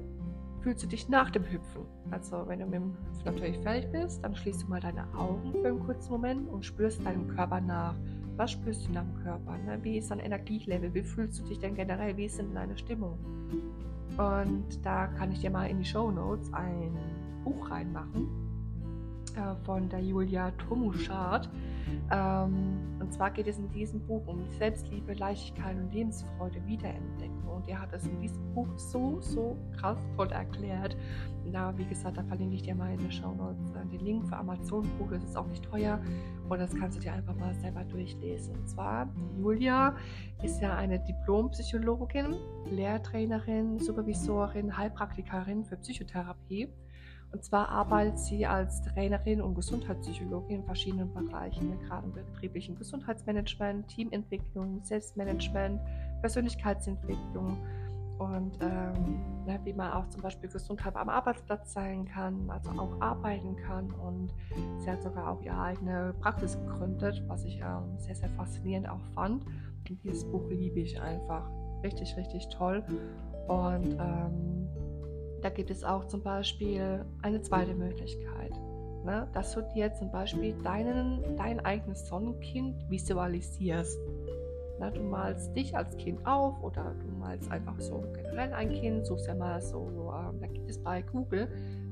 fühlst 0.61 0.83
du 0.83 0.87
dich 0.87 1.09
nach 1.09 1.29
dem 1.29 1.43
Hüpfen. 1.43 1.83
Also 2.09 2.43
wenn 2.47 2.59
du 2.59 2.65
mit 2.65 2.75
dem 2.75 2.93
Hüpfen 2.93 3.25
natürlich 3.25 3.57
fertig 3.59 3.91
bist, 3.91 4.23
dann 4.23 4.35
schließt 4.35 4.63
du 4.63 4.67
mal 4.67 4.79
deine 4.79 5.05
Augen 5.13 5.53
für 5.61 5.67
einen 5.67 5.79
kurzen 5.79 6.11
Moment 6.11 6.49
und 6.49 6.65
spürst 6.65 7.05
deinem 7.05 7.27
Körper 7.27 7.61
nach. 7.61 7.95
Was 8.35 8.51
spürst 8.51 8.87
du 8.87 8.91
nach 8.91 9.03
dem 9.03 9.15
Körper? 9.23 9.57
Ne? 9.59 9.77
Wie 9.83 9.97
ist 9.97 10.09
dein 10.09 10.19
Energielevel? 10.19 10.93
Wie 10.93 11.03
fühlst 11.03 11.39
du 11.39 11.43
dich 11.43 11.59
denn 11.59 11.75
generell? 11.75 12.17
Wie 12.17 12.25
ist 12.25 12.39
denn 12.39 12.53
deine 12.53 12.75
Stimmung? 12.77 13.17
Und 14.17 14.83
da 14.83 15.07
kann 15.07 15.31
ich 15.31 15.39
dir 15.39 15.51
mal 15.51 15.69
in 15.69 15.77
die 15.77 15.85
Show 15.85 16.09
Notes 16.09 16.51
ein 16.53 16.97
Buch 17.43 17.69
reinmachen 17.69 18.44
äh, 19.35 19.55
von 19.65 19.89
der 19.89 20.01
Julia 20.01 20.51
Tomuschardt. 20.51 21.49
Ähm, 22.11 22.97
und 22.99 23.13
zwar 23.13 23.31
geht 23.31 23.47
es 23.47 23.57
in 23.57 23.69
diesem 23.71 23.99
Buch 24.05 24.25
um 24.27 24.49
Selbstliebe, 24.57 25.13
Leichtigkeit 25.13 25.75
und 25.77 25.93
Lebensfreude 25.93 26.65
wiederentdecken. 26.65 27.47
Und 27.47 27.67
er 27.67 27.81
hat 27.81 27.93
es 27.93 28.05
in 28.05 28.19
diesem 28.19 28.53
Buch 28.53 28.67
so, 28.77 29.21
so 29.21 29.57
kraftvoll 29.77 30.31
erklärt. 30.31 30.97
Na, 31.45 31.77
wie 31.77 31.85
gesagt, 31.85 32.17
da 32.17 32.23
verlinke 32.23 32.55
ich 32.55 32.63
dir 32.63 32.75
mal 32.75 32.91
in 32.91 32.99
der 32.99 33.11
Show 33.11 33.33
Notes 33.33 33.71
äh, 33.71 33.85
den 33.85 33.99
Link 34.03 34.27
für 34.27 34.37
Amazon-Buch. 34.37 35.11
Das 35.11 35.23
ist 35.23 35.37
auch 35.37 35.47
nicht 35.47 35.63
teuer. 35.63 35.99
Und 36.49 36.59
das 36.59 36.75
kannst 36.75 36.97
du 36.97 37.01
dir 37.01 37.13
einfach 37.13 37.35
mal 37.35 37.53
selber 37.55 37.83
durchlesen. 37.83 38.55
Und 38.55 38.67
zwar, 38.67 39.09
Julia 39.37 39.95
ist 40.43 40.61
ja 40.61 40.75
eine 40.75 40.99
Diplompsychologin, 40.99 42.35
Lehrtrainerin, 42.69 43.79
Supervisorin, 43.79 44.75
Heilpraktikerin 44.77 45.65
für 45.65 45.77
Psychotherapie. 45.77 46.69
Und 47.31 47.43
zwar 47.43 47.69
arbeitet 47.69 48.19
sie 48.19 48.45
als 48.45 48.81
Trainerin 48.81 49.41
und 49.41 49.55
Gesundheitspsychologin 49.55 50.57
in 50.57 50.63
verschiedenen 50.63 51.13
Bereichen, 51.13 51.69
ne, 51.69 51.77
gerade 51.85 52.07
im 52.07 52.13
betrieblichen 52.13 52.75
Gesundheitsmanagement, 52.77 53.87
Teamentwicklung, 53.89 54.81
Selbstmanagement, 54.83 55.81
Persönlichkeitsentwicklung 56.21 57.57
und 58.17 58.57
ähm, 58.61 59.45
ne, 59.45 59.59
wie 59.65 59.73
man 59.73 59.91
auch 59.91 60.07
zum 60.09 60.21
Beispiel 60.21 60.49
Gesundheit 60.49 60.95
am 60.95 61.09
Arbeitsplatz 61.09 61.73
sein 61.73 62.05
kann, 62.05 62.49
also 62.49 62.69
auch 62.71 63.01
arbeiten 63.01 63.55
kann. 63.57 63.91
Und 63.91 64.33
sie 64.79 64.89
hat 64.89 65.03
sogar 65.03 65.29
auch 65.29 65.41
ihre 65.41 65.59
eigene 65.59 66.13
Praxis 66.21 66.57
gegründet, 66.57 67.21
was 67.27 67.43
ich 67.43 67.59
ähm, 67.59 67.97
sehr, 67.97 68.15
sehr 68.15 68.29
faszinierend 68.29 68.89
auch 68.89 69.03
fand. 69.13 69.45
Und 69.89 70.03
dieses 70.03 70.23
Buch 70.25 70.49
liebe 70.49 70.79
ich 70.79 70.99
einfach. 71.01 71.49
Richtig, 71.83 72.15
richtig 72.15 72.47
toll. 72.49 72.83
Und 73.47 73.97
ähm, 73.99 74.67
da 75.45 75.51
gibt 75.51 75.69
es 75.69 75.83
auch 75.83 76.07
zum 76.07 76.23
Beispiel 76.23 77.05
eine 77.21 77.39
zweite 77.39 77.75
Möglichkeit, 77.75 78.51
ne? 79.03 79.27
dass 79.31 79.53
du 79.53 79.61
dir 79.75 79.93
zum 79.93 80.09
Beispiel 80.11 80.55
deinen, 80.63 81.37
dein 81.37 81.59
eigenes 81.59 82.07
Sonnenkind 82.07 82.89
visualisierst. 82.89 83.99
Ne? 84.79 84.91
Du 84.91 85.03
malst 85.03 85.55
dich 85.55 85.77
als 85.77 85.95
Kind 85.97 86.25
auf 86.25 86.63
oder 86.63 86.95
du 86.99 87.15
malst 87.19 87.51
einfach 87.51 87.79
so 87.79 88.03
generell 88.15 88.53
ein 88.55 88.71
Kind, 88.71 89.05
suchst 89.05 89.27
ja 89.27 89.35
mal 89.35 89.61
so, 89.61 90.11
äh, 90.11 90.39
da 90.39 90.47
gibt 90.47 90.67
es 90.67 90.81
bei 90.81 91.03
Google 91.03 91.47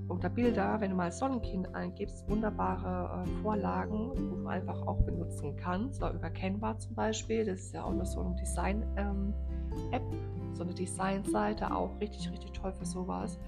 unter 0.08 0.30
Bilder, 0.30 0.82
wenn 0.82 0.90
du 0.90 0.98
mal 0.98 1.12
Sonnenkind 1.12 1.76
eingibst, 1.76 2.28
wunderbare 2.28 3.22
äh, 3.22 3.44
Vorlagen, 3.44 4.14
wo 4.16 4.36
du 4.36 4.48
einfach 4.48 4.82
auch 4.88 5.00
benutzen 5.04 5.56
kannst, 5.58 6.00
so 6.00 6.10
über 6.10 6.32
Canva 6.32 6.80
zum 6.80 6.96
Beispiel, 6.96 7.46
das 7.46 7.60
ist 7.60 7.76
ja 7.76 7.84
auch 7.84 7.94
noch 7.94 8.08
so 8.08 8.20
eine 8.20 8.36
Design-App, 8.36 8.98
ähm, 8.98 10.43
so 10.54 10.64
eine 10.64 10.74
Designseite, 10.74 11.74
auch 11.74 12.00
richtig, 12.00 12.32
richtig 12.32 12.52
toll 12.52 12.72
für 12.74 12.86
sowas. 12.86 13.40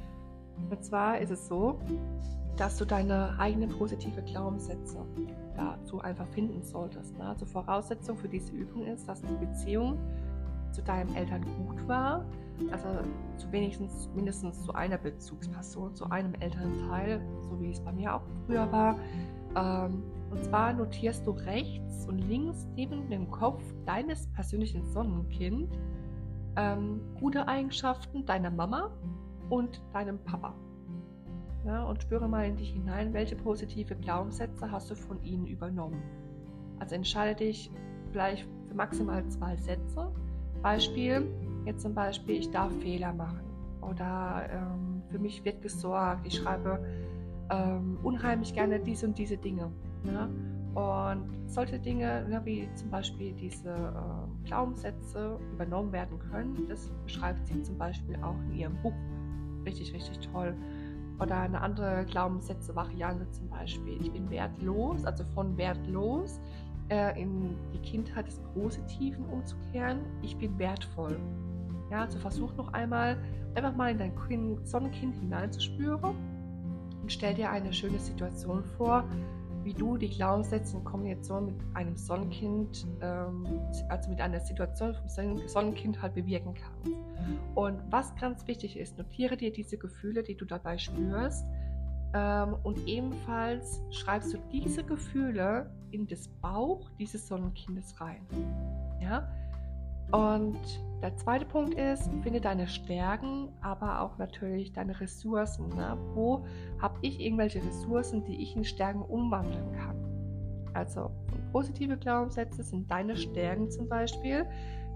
Und 0.70 0.84
zwar 0.84 1.20
ist 1.20 1.32
es 1.32 1.48
so, 1.48 1.80
dass 2.58 2.78
du 2.78 2.86
deine 2.86 3.38
eigenen 3.38 3.70
positive 3.70 4.22
Glaubenssätze 4.22 4.98
dazu 5.56 6.00
einfach 6.02 6.28
finden 6.28 6.64
solltest. 6.64 7.18
Ne? 7.18 7.26
Also 7.26 7.46
Voraussetzung 7.46 8.18
für 8.18 8.30
diese 8.30 8.54
Übung 8.54 8.86
ist, 8.86 9.08
dass 9.08 9.22
die 9.22 9.46
Beziehung 9.46 9.98
zu 10.72 10.82
deinen 10.82 11.14
Eltern 11.16 11.44
gut 11.58 11.88
war, 11.88 12.26
also 12.72 12.88
zu 13.38 13.52
wenigstens 13.52 14.10
mindestens 14.16 14.64
zu 14.64 14.74
einer 14.74 14.98
Bezugsperson, 14.98 15.96
zu 15.96 16.10
einem 16.10 16.34
Elternteil, 16.36 17.22
so 17.42 17.60
wie 17.62 17.72
es 17.72 17.80
bei 17.80 17.92
mir 17.92 18.16
auch 18.16 18.24
früher 18.46 18.70
war. 18.72 18.98
Ähm, 19.56 20.04
und 20.32 20.44
zwar 20.44 20.74
notierst 20.74 21.26
du 21.26 21.32
rechts 21.32 22.06
und 22.08 22.20
links 22.20 22.68
neben 22.76 23.10
dem 23.10 23.30
Kopf 23.32 23.62
deines 23.86 24.28
persönlichen 24.28 24.86
Sonnenkind 24.86 25.78
ähm, 26.56 27.02
gute 27.20 27.48
Eigenschaften 27.48 28.26
deiner 28.26 28.52
Mama 28.52 28.92
und 29.50 29.82
deinem 29.94 30.20
Papa. 30.20 30.54
Ja, 31.66 31.84
und 31.84 32.02
spüre 32.02 32.28
mal 32.28 32.46
in 32.46 32.58
dich 32.58 32.72
hinein, 32.72 33.14
welche 33.14 33.36
positive 33.36 33.96
Glaubenssätze 33.96 34.70
hast 34.70 34.92
du 34.92 34.96
von 34.96 35.24
ihnen 35.24 35.48
übernommen. 35.48 36.02
Also 36.80 36.96
entscheide 36.96 37.36
dich 37.36 37.72
vielleicht 38.12 38.48
für 38.68 38.76
maximal 38.76 39.28
zwei 39.30 39.56
Sätze. 39.58 40.12
Beispiel, 40.62 41.28
jetzt 41.66 41.82
zum 41.82 41.94
Beispiel, 41.94 42.36
ich 42.36 42.52
darf 42.52 42.72
Fehler 42.82 43.14
machen 43.14 43.42
oder 43.82 44.48
ähm, 44.52 45.02
für 45.10 45.20
mich 45.20 45.44
wird 45.44 45.62
gesorgt. 45.62 46.26
Ich 46.28 46.36
schreibe 46.36 46.84
ähm, 47.50 47.98
unheimlich 48.04 48.54
gerne 48.54 48.80
diese 48.80 49.08
und 49.08 49.18
diese 49.18 49.38
Dinge. 49.38 49.72
Ne? 50.04 50.30
Und 50.75 51.29
solche 51.48 51.79
Dinge, 51.79 52.41
wie 52.44 52.67
zum 52.75 52.89
Beispiel 52.89 53.32
diese 53.34 53.70
äh, 53.70 54.46
Glaubenssätze 54.46 55.39
übernommen 55.53 55.94
werden 55.94 56.20
können, 56.20 56.67
das 56.67 56.91
beschreibt 57.05 57.48
sie 57.48 57.63
zum 57.63 57.77
Beispiel 57.77 58.17
auch 58.22 58.36
in 58.50 58.58
ihrem 58.58 58.82
Buch. 58.82 58.94
Richtig, 59.65 59.94
richtig 59.94 60.20
toll. 60.32 60.53
Oder 61.20 61.39
eine 61.39 61.62
andere 61.62 62.05
Glaubenssätze-Variante 62.05 63.29
zum 63.32 63.48
Beispiel. 63.48 64.01
Ich 64.01 64.12
bin 64.12 64.29
wertlos, 64.29 65.05
also 65.05 65.24
von 65.34 65.58
wertlos 65.58 66.41
äh, 66.89 67.22
in 67.22 67.55
die 67.74 67.79
Kindheit 67.79 68.27
des 68.27 68.39
Positiven 68.53 69.25
umzukehren. 69.27 70.01
Ich 70.22 70.36
bin 70.36 70.60
wertvoll. 70.60 71.17
Ja, 71.89 72.01
also 72.01 72.20
versuch 72.20 72.53
noch 72.58 72.74
einmal, 72.74 73.17
einfach 73.55 73.74
mal 73.77 73.91
in 73.91 73.98
dein 73.98 74.13
kind, 74.27 74.67
Sonnenkind 74.67 75.15
hineinzuspüren 75.15 76.15
und 77.01 77.12
stell 77.12 77.34
dir 77.34 77.50
eine 77.50 77.72
schöne 77.72 78.00
Situation 78.00 78.63
vor, 78.77 79.05
wie 79.65 79.74
du 79.74 79.98
die 79.98 80.10
Glaubenssätze 80.10 80.77
in 80.77 80.84
Kombination 80.84 81.48
mit 81.48 81.55
einem 81.74 81.98
Sonnenkind, 81.98 82.86
ähm, 83.01 83.45
also 83.89 84.10
mit 84.12 84.22
einer 84.22 84.39
Situation 84.39 84.93
vom 84.93 85.48
Sonnenkind 85.48 86.01
halt 86.01 86.13
bewirken 86.13 86.53
kannst. 86.53 86.98
Und 87.55 87.81
was 87.89 88.15
ganz 88.15 88.48
wichtig 88.48 88.77
ist, 88.77 88.98
notiere 88.98 89.36
dir 89.36 89.51
diese 89.51 89.77
Gefühle, 89.77 90.22
die 90.22 90.38
du 90.38 90.45
dabei 90.45 90.77
spürst. 90.77 91.45
Ähm, 92.13 92.55
und 92.63 92.88
ebenfalls 92.88 93.81
schreibst 93.89 94.34
du 94.34 94.38
diese 94.51 94.84
Gefühle 94.84 95.72
in 95.89 96.05
das 96.05 96.27
Bauch 96.27 96.89
dieses 97.00 97.27
Sonnenkindes 97.27 98.00
rein. 98.00 98.25
Ja? 99.01 99.27
Und 100.12 100.60
der 101.02 101.16
zweite 101.18 101.46
Punkt 101.46 101.74
ist, 101.76 102.10
finde 102.24 102.42
deine 102.42 102.68
Stärken, 102.68 103.50
aber 103.62 104.02
auch 104.02 104.18
natürlich 104.18 104.74
deine 104.74 105.00
Ressourcen. 105.00 105.70
Ne? 105.70 105.98
Wo 106.14 106.46
habe 106.80 106.98
ich 107.02 107.20
irgendwelche 107.20 107.64
Ressourcen, 107.64 108.24
die 108.24 108.42
ich 108.42 108.56
in 108.56 108.64
Stärken 108.64 109.02
umwandeln 109.02 109.72
kann? 109.74 109.96
Also 110.74 111.12
positive 111.52 111.98
Glaubenssätze 111.98 112.64
sind 112.64 112.90
deine 112.90 113.16
Stärken 113.16 113.70
zum 113.70 113.88
Beispiel, 113.88 114.46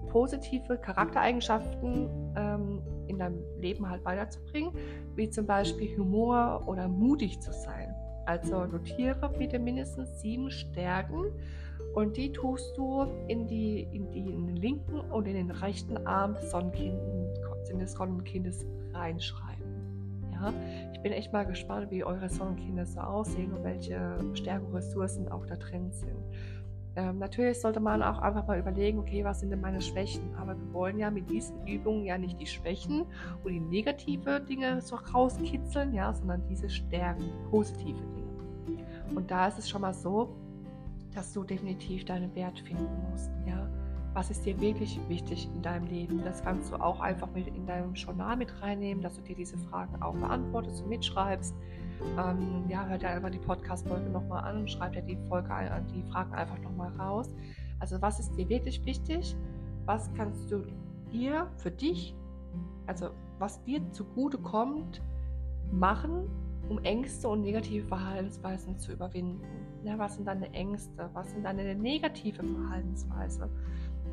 positive 0.08 0.78
Charaktereigenschaften 0.78 2.34
ähm, 2.36 2.82
in 3.06 3.18
deinem 3.18 3.42
Leben 3.60 3.88
halt 3.88 4.04
weiterzubringen, 4.04 4.72
wie 5.14 5.30
zum 5.30 5.46
Beispiel 5.46 5.96
Humor 5.96 6.64
oder 6.66 6.88
mutig 6.88 7.40
zu 7.40 7.52
sein. 7.52 7.94
Also 8.26 8.66
notiere 8.66 9.30
bitte 9.38 9.58
mindestens 9.58 10.20
sieben 10.20 10.50
Stärken 10.50 11.26
und 11.94 12.16
die 12.16 12.32
tust 12.32 12.76
du 12.76 13.06
in, 13.28 13.46
die, 13.46 13.82
in, 13.92 14.10
die, 14.10 14.20
in 14.20 14.46
den 14.46 14.56
linken 14.56 15.00
und 15.00 15.26
in 15.26 15.34
den 15.34 15.50
rechten 15.50 15.96
Arm 16.06 16.34
des 16.34 16.50
Sonnenkindes 17.92 18.66
reinschreiben. 18.92 19.64
Ja? 20.32 20.52
Ich 20.92 21.00
bin 21.00 21.12
echt 21.12 21.32
mal 21.32 21.44
gespannt, 21.44 21.90
wie 21.90 22.04
eure 22.04 22.28
Sonnenkinder 22.28 22.86
so 22.86 23.00
aussehen 23.00 23.52
und 23.52 23.64
welche 23.64 24.18
Stärken 24.34 24.66
und 24.66 24.74
Ressourcen 24.74 25.28
auch 25.28 25.46
da 25.46 25.56
drin 25.56 25.90
sind. 25.92 26.16
Ähm, 26.96 27.18
natürlich 27.18 27.60
sollte 27.60 27.78
man 27.78 28.02
auch 28.02 28.18
einfach 28.18 28.46
mal 28.46 28.58
überlegen, 28.58 28.98
okay, 28.98 29.24
was 29.24 29.40
sind 29.40 29.50
denn 29.50 29.60
meine 29.60 29.80
Schwächen? 29.80 30.34
Aber 30.36 30.56
wir 30.58 30.72
wollen 30.72 30.98
ja 30.98 31.10
mit 31.10 31.30
diesen 31.30 31.66
Übungen 31.66 32.04
ja 32.04 32.18
nicht 32.18 32.40
die 32.40 32.46
Schwächen 32.46 33.06
und 33.44 33.52
die 33.52 33.60
negative 33.60 34.40
Dinge 34.40 34.80
so 34.80 34.96
rauskitzeln, 34.96 35.94
ja, 35.94 36.12
sondern 36.12 36.42
diese 36.48 36.68
Stärken, 36.68 37.24
positive 37.50 38.00
Dinge. 38.16 38.80
Und 39.14 39.30
da 39.30 39.46
ist 39.48 39.58
es 39.58 39.68
schon 39.68 39.82
mal 39.82 39.94
so, 39.94 40.34
dass 41.14 41.32
du 41.32 41.44
definitiv 41.44 42.04
deinen 42.04 42.34
Wert 42.34 42.58
finden 42.60 43.10
musst. 43.10 43.30
Ja? 43.46 43.68
Was 44.12 44.30
ist 44.30 44.44
dir 44.44 44.60
wirklich 44.60 44.98
wichtig 45.08 45.48
in 45.54 45.62
deinem 45.62 45.86
Leben? 45.86 46.22
Das 46.24 46.42
kannst 46.42 46.72
du 46.72 46.76
auch 46.76 47.00
einfach 47.00 47.30
mit 47.32 47.46
in 47.48 47.66
deinem 47.66 47.94
Journal 47.94 48.36
mit 48.36 48.60
reinnehmen, 48.60 49.02
dass 49.02 49.14
du 49.16 49.22
dir 49.22 49.36
diese 49.36 49.56
Fragen 49.56 50.02
auch 50.02 50.14
beantwortest 50.14 50.82
und 50.82 50.88
mitschreibst. 50.88 51.54
Ähm, 52.18 52.64
ja, 52.68 52.86
hör 52.86 52.98
dir 52.98 53.10
einfach 53.10 53.30
die 53.30 53.38
Podcast-Folge 53.38 54.10
nochmal 54.10 54.44
an 54.44 54.60
und 54.60 54.70
schreib 54.70 54.94
dir 54.94 55.02
die, 55.02 55.18
Folge, 55.28 55.48
die 55.94 56.02
Fragen 56.10 56.32
einfach 56.34 56.58
nochmal 56.58 56.90
raus. 56.98 57.28
Also 57.78 58.00
was 58.02 58.18
ist 58.18 58.36
dir 58.36 58.48
wirklich 58.48 58.84
wichtig? 58.84 59.36
Was 59.86 60.12
kannst 60.14 60.50
du 60.50 60.64
dir 61.12 61.48
für 61.56 61.70
dich, 61.70 62.14
also 62.86 63.10
was 63.38 63.62
dir 63.64 63.80
zugute 63.92 64.38
kommt, 64.38 65.02
machen, 65.72 66.28
um 66.68 66.78
Ängste 66.78 67.28
und 67.28 67.42
negative 67.42 67.86
Verhaltensweisen 67.86 68.78
zu 68.78 68.92
überwinden. 68.92 69.40
Ja, 69.82 69.98
was 69.98 70.16
sind 70.16 70.26
deine 70.26 70.52
Ängste? 70.52 71.08
Was 71.14 71.30
sind 71.30 71.44
deine 71.44 71.74
negative 71.74 72.42
Verhaltensweise? 72.42 73.48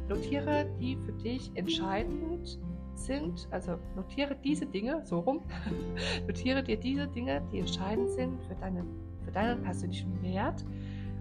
Notiere 0.08 0.66
die 0.80 0.96
für 0.96 1.12
dich 1.12 1.52
entscheidend 1.56 2.60
sind, 2.96 3.48
also 3.52 3.78
notiere 3.96 4.36
diese 4.44 4.66
Dinge, 4.66 5.02
so 5.06 5.20
rum, 5.20 5.42
notiere 6.28 6.64
dir 6.64 6.78
diese 6.78 7.08
Dinge, 7.08 7.42
die 7.52 7.60
entscheidend 7.60 8.10
sind 8.12 8.42
für, 8.46 8.56
deine, 8.56 8.86
für 9.24 9.32
deinen 9.32 9.62
persönlichen 9.62 10.22
Wert 10.24 10.66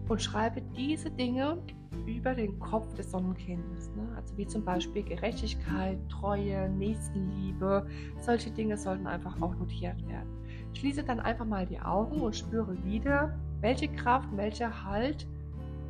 und 0.08 0.22
schreibe 0.22 0.62
diese 0.76 1.10
Dinge 1.10 1.58
über 2.06 2.34
den 2.34 2.58
Kopf 2.58 2.94
des 2.94 3.10
Sonnenkindes. 3.10 3.90
Ne? 3.96 4.08
Also 4.16 4.36
wie 4.36 4.46
zum 4.46 4.64
Beispiel 4.64 5.02
Gerechtigkeit, 5.02 5.98
Treue, 6.08 6.68
Nächstenliebe. 6.68 7.86
Solche 8.20 8.50
Dinge 8.50 8.76
sollten 8.76 9.06
einfach 9.06 9.40
auch 9.40 9.56
notiert 9.56 10.06
werden. 10.06 10.28
Schließe 10.74 11.02
dann 11.02 11.20
einfach 11.20 11.46
mal 11.46 11.66
die 11.66 11.80
Augen 11.80 12.20
und 12.20 12.36
spüre 12.36 12.76
wieder, 12.84 13.36
welche 13.60 13.88
Kraft, 13.88 14.28
welcher 14.36 14.84
Halt 14.84 15.26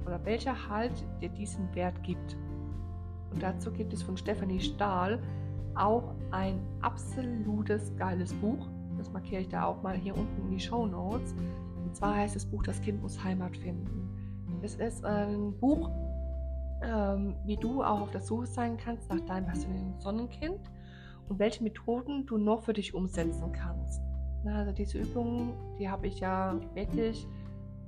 oder 0.05 0.24
welcher 0.24 0.68
Halt 0.68 0.92
dir 1.20 1.29
diesen 1.29 1.74
Wert 1.74 2.02
gibt. 2.02 2.37
Und 3.33 3.42
dazu 3.42 3.72
gibt 3.72 3.92
es 3.92 4.02
von 4.02 4.16
Stephanie 4.16 4.61
Stahl 4.61 5.20
auch 5.74 6.14
ein 6.31 6.59
absolutes 6.81 7.94
geiles 7.96 8.33
Buch. 8.35 8.68
Das 8.96 9.12
markiere 9.12 9.42
ich 9.42 9.48
da 9.48 9.64
auch 9.64 9.83
mal 9.83 9.96
hier 9.96 10.16
unten 10.16 10.42
in 10.42 10.50
die 10.50 10.61
Show 10.61 10.87
Notes. 10.87 11.35
Und 11.85 11.94
zwar 11.94 12.16
heißt 12.16 12.35
das 12.35 12.46
Buch 12.46 12.62
Das 12.62 12.81
Kind 12.81 13.02
muss 13.02 13.22
Heimat 13.22 13.57
finden. 13.57 14.09
Es 14.62 14.76
ist 14.76 15.05
ein 15.05 15.52
Buch, 15.59 15.90
ähm, 16.83 17.35
wie 17.44 17.57
du 17.57 17.83
auch 17.83 18.00
auf 18.00 18.11
der 18.11 18.20
Suche 18.20 18.46
sein 18.46 18.76
kannst 18.76 19.11
nach 19.11 19.20
deinem 19.20 19.46
persönlichen 19.46 19.98
Sonnenkind 19.98 20.61
und 21.29 21.38
welche 21.38 21.62
Methoden 21.62 22.26
du 22.26 22.38
noch 22.38 22.62
für 22.62 22.72
dich 22.72 22.94
umsetzen 22.94 23.52
kannst. 23.52 24.00
Also 24.44 24.72
diese 24.72 24.98
Übungen, 24.98 25.52
die 25.79 25.88
habe 25.88 26.07
ich 26.07 26.20
ja 26.20 26.59
wirklich 26.74 27.26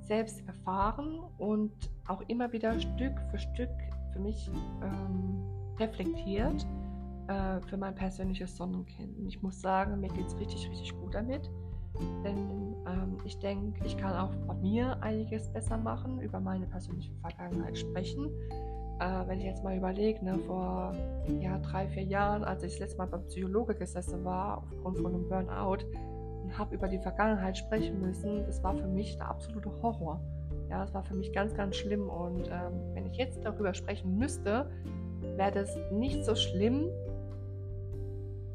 selbst 0.08 0.46
erfahren 0.48 1.20
und 1.38 1.72
auch 2.06 2.22
immer 2.28 2.50
wieder 2.52 2.78
Stück 2.80 3.12
für 3.30 3.38
Stück 3.38 3.70
für 4.12 4.18
mich 4.18 4.50
ähm, 4.82 5.44
reflektiert 5.78 6.66
äh, 7.28 7.60
für 7.60 7.76
mein 7.76 7.94
persönliches 7.94 8.56
Sonnenkind. 8.56 9.18
Und 9.18 9.26
ich 9.28 9.42
muss 9.42 9.60
sagen, 9.60 10.00
mir 10.00 10.08
geht 10.08 10.26
es 10.26 10.38
richtig, 10.38 10.68
richtig 10.70 10.98
gut 10.98 11.14
damit. 11.14 11.50
Denn 12.24 12.74
ähm, 12.86 13.18
ich 13.24 13.38
denke, 13.38 13.84
ich 13.84 13.96
kann 13.96 14.14
auch 14.14 14.34
bei 14.46 14.54
mir 14.54 15.02
einiges 15.02 15.52
besser 15.52 15.76
machen, 15.76 16.20
über 16.20 16.40
meine 16.40 16.66
persönliche 16.66 17.12
Vergangenheit 17.20 17.76
sprechen. 17.76 18.30
Äh, 19.00 19.28
wenn 19.28 19.38
ich 19.38 19.44
jetzt 19.44 19.62
mal 19.62 19.76
überlege, 19.76 20.24
ne, 20.24 20.38
vor 20.46 20.94
ja, 21.40 21.58
drei, 21.58 21.86
vier 21.88 22.04
Jahren, 22.04 22.44
als 22.44 22.62
ich 22.62 22.72
das 22.72 22.80
letzte 22.80 22.98
Mal 22.98 23.06
beim 23.06 23.24
Psychologe 23.26 23.74
gesessen 23.74 24.24
war, 24.24 24.58
aufgrund 24.58 24.98
von 24.98 25.14
einem 25.14 25.28
Burnout, 25.28 25.84
und 26.48 26.56
habe 26.56 26.74
über 26.74 26.88
die 26.88 26.98
Vergangenheit 26.98 27.58
sprechen 27.58 28.00
müssen, 28.00 28.44
das 28.46 28.62
war 28.62 28.74
für 28.74 28.86
mich 28.86 29.16
der 29.18 29.28
absolute 29.28 29.70
Horror. 29.82 30.18
Ja, 30.70 30.80
das 30.80 30.94
war 30.94 31.02
für 31.02 31.14
mich 31.14 31.32
ganz, 31.32 31.54
ganz 31.54 31.76
schlimm. 31.76 32.08
Und 32.08 32.48
ähm, 32.48 32.94
wenn 32.94 33.04
ich 33.06 33.16
jetzt 33.16 33.44
darüber 33.44 33.74
sprechen 33.74 34.16
müsste, 34.16 34.70
wäre 35.36 35.52
das 35.52 35.76
nicht 35.92 36.24
so 36.24 36.34
schlimm, 36.34 36.88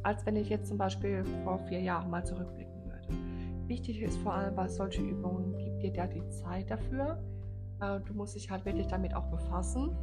als 0.01 0.25
wenn 0.25 0.35
ich 0.35 0.49
jetzt 0.49 0.69
zum 0.69 0.77
Beispiel 0.77 1.23
vor 1.43 1.59
vier 1.59 1.81
Jahren 1.81 2.09
mal 2.09 2.25
zurückblicken 2.25 2.73
würde. 2.85 3.67
Wichtig 3.67 4.01
ist 4.01 4.17
vor 4.17 4.33
allem 4.33 4.55
bei 4.55 4.67
solchen 4.67 5.09
Übungen, 5.09 5.55
gib 5.57 5.79
dir 5.79 5.93
da 5.93 6.07
die 6.07 6.27
Zeit 6.29 6.71
dafür. 6.71 7.21
Äh, 7.79 7.99
du 8.07 8.13
musst 8.15 8.35
dich 8.35 8.49
halt 8.49 8.65
wirklich 8.65 8.87
damit 8.87 9.15
auch 9.15 9.25
befassen. 9.25 9.95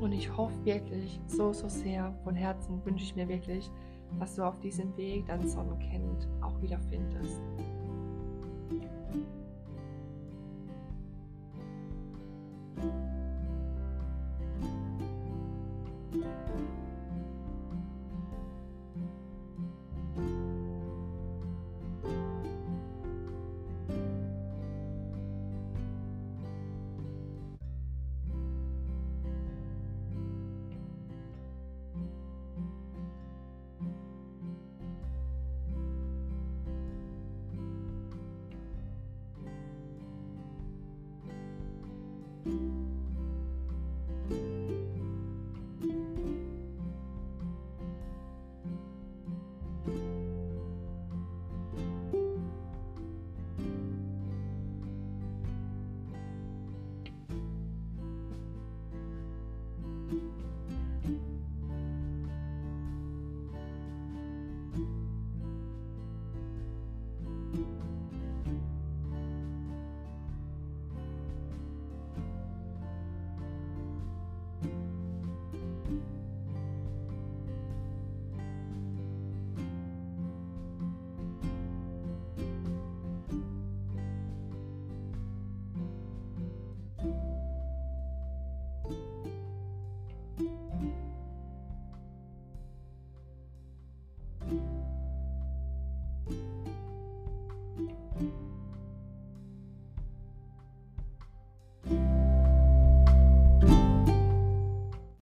Und 0.00 0.12
ich 0.12 0.36
hoffe 0.36 0.54
wirklich 0.64 1.20
so, 1.26 1.52
so 1.52 1.68
sehr, 1.68 2.14
von 2.22 2.36
Herzen 2.36 2.84
wünsche 2.84 3.04
ich 3.04 3.16
mir 3.16 3.28
wirklich, 3.28 3.70
dass 4.18 4.36
du 4.36 4.42
auf 4.42 4.58
diesem 4.60 4.96
Weg 4.96 5.26
dein 5.26 5.48
Sonnenkind 5.48 6.28
auch 6.40 6.60
wiederfindest. 6.60 7.40
you 8.70 9.37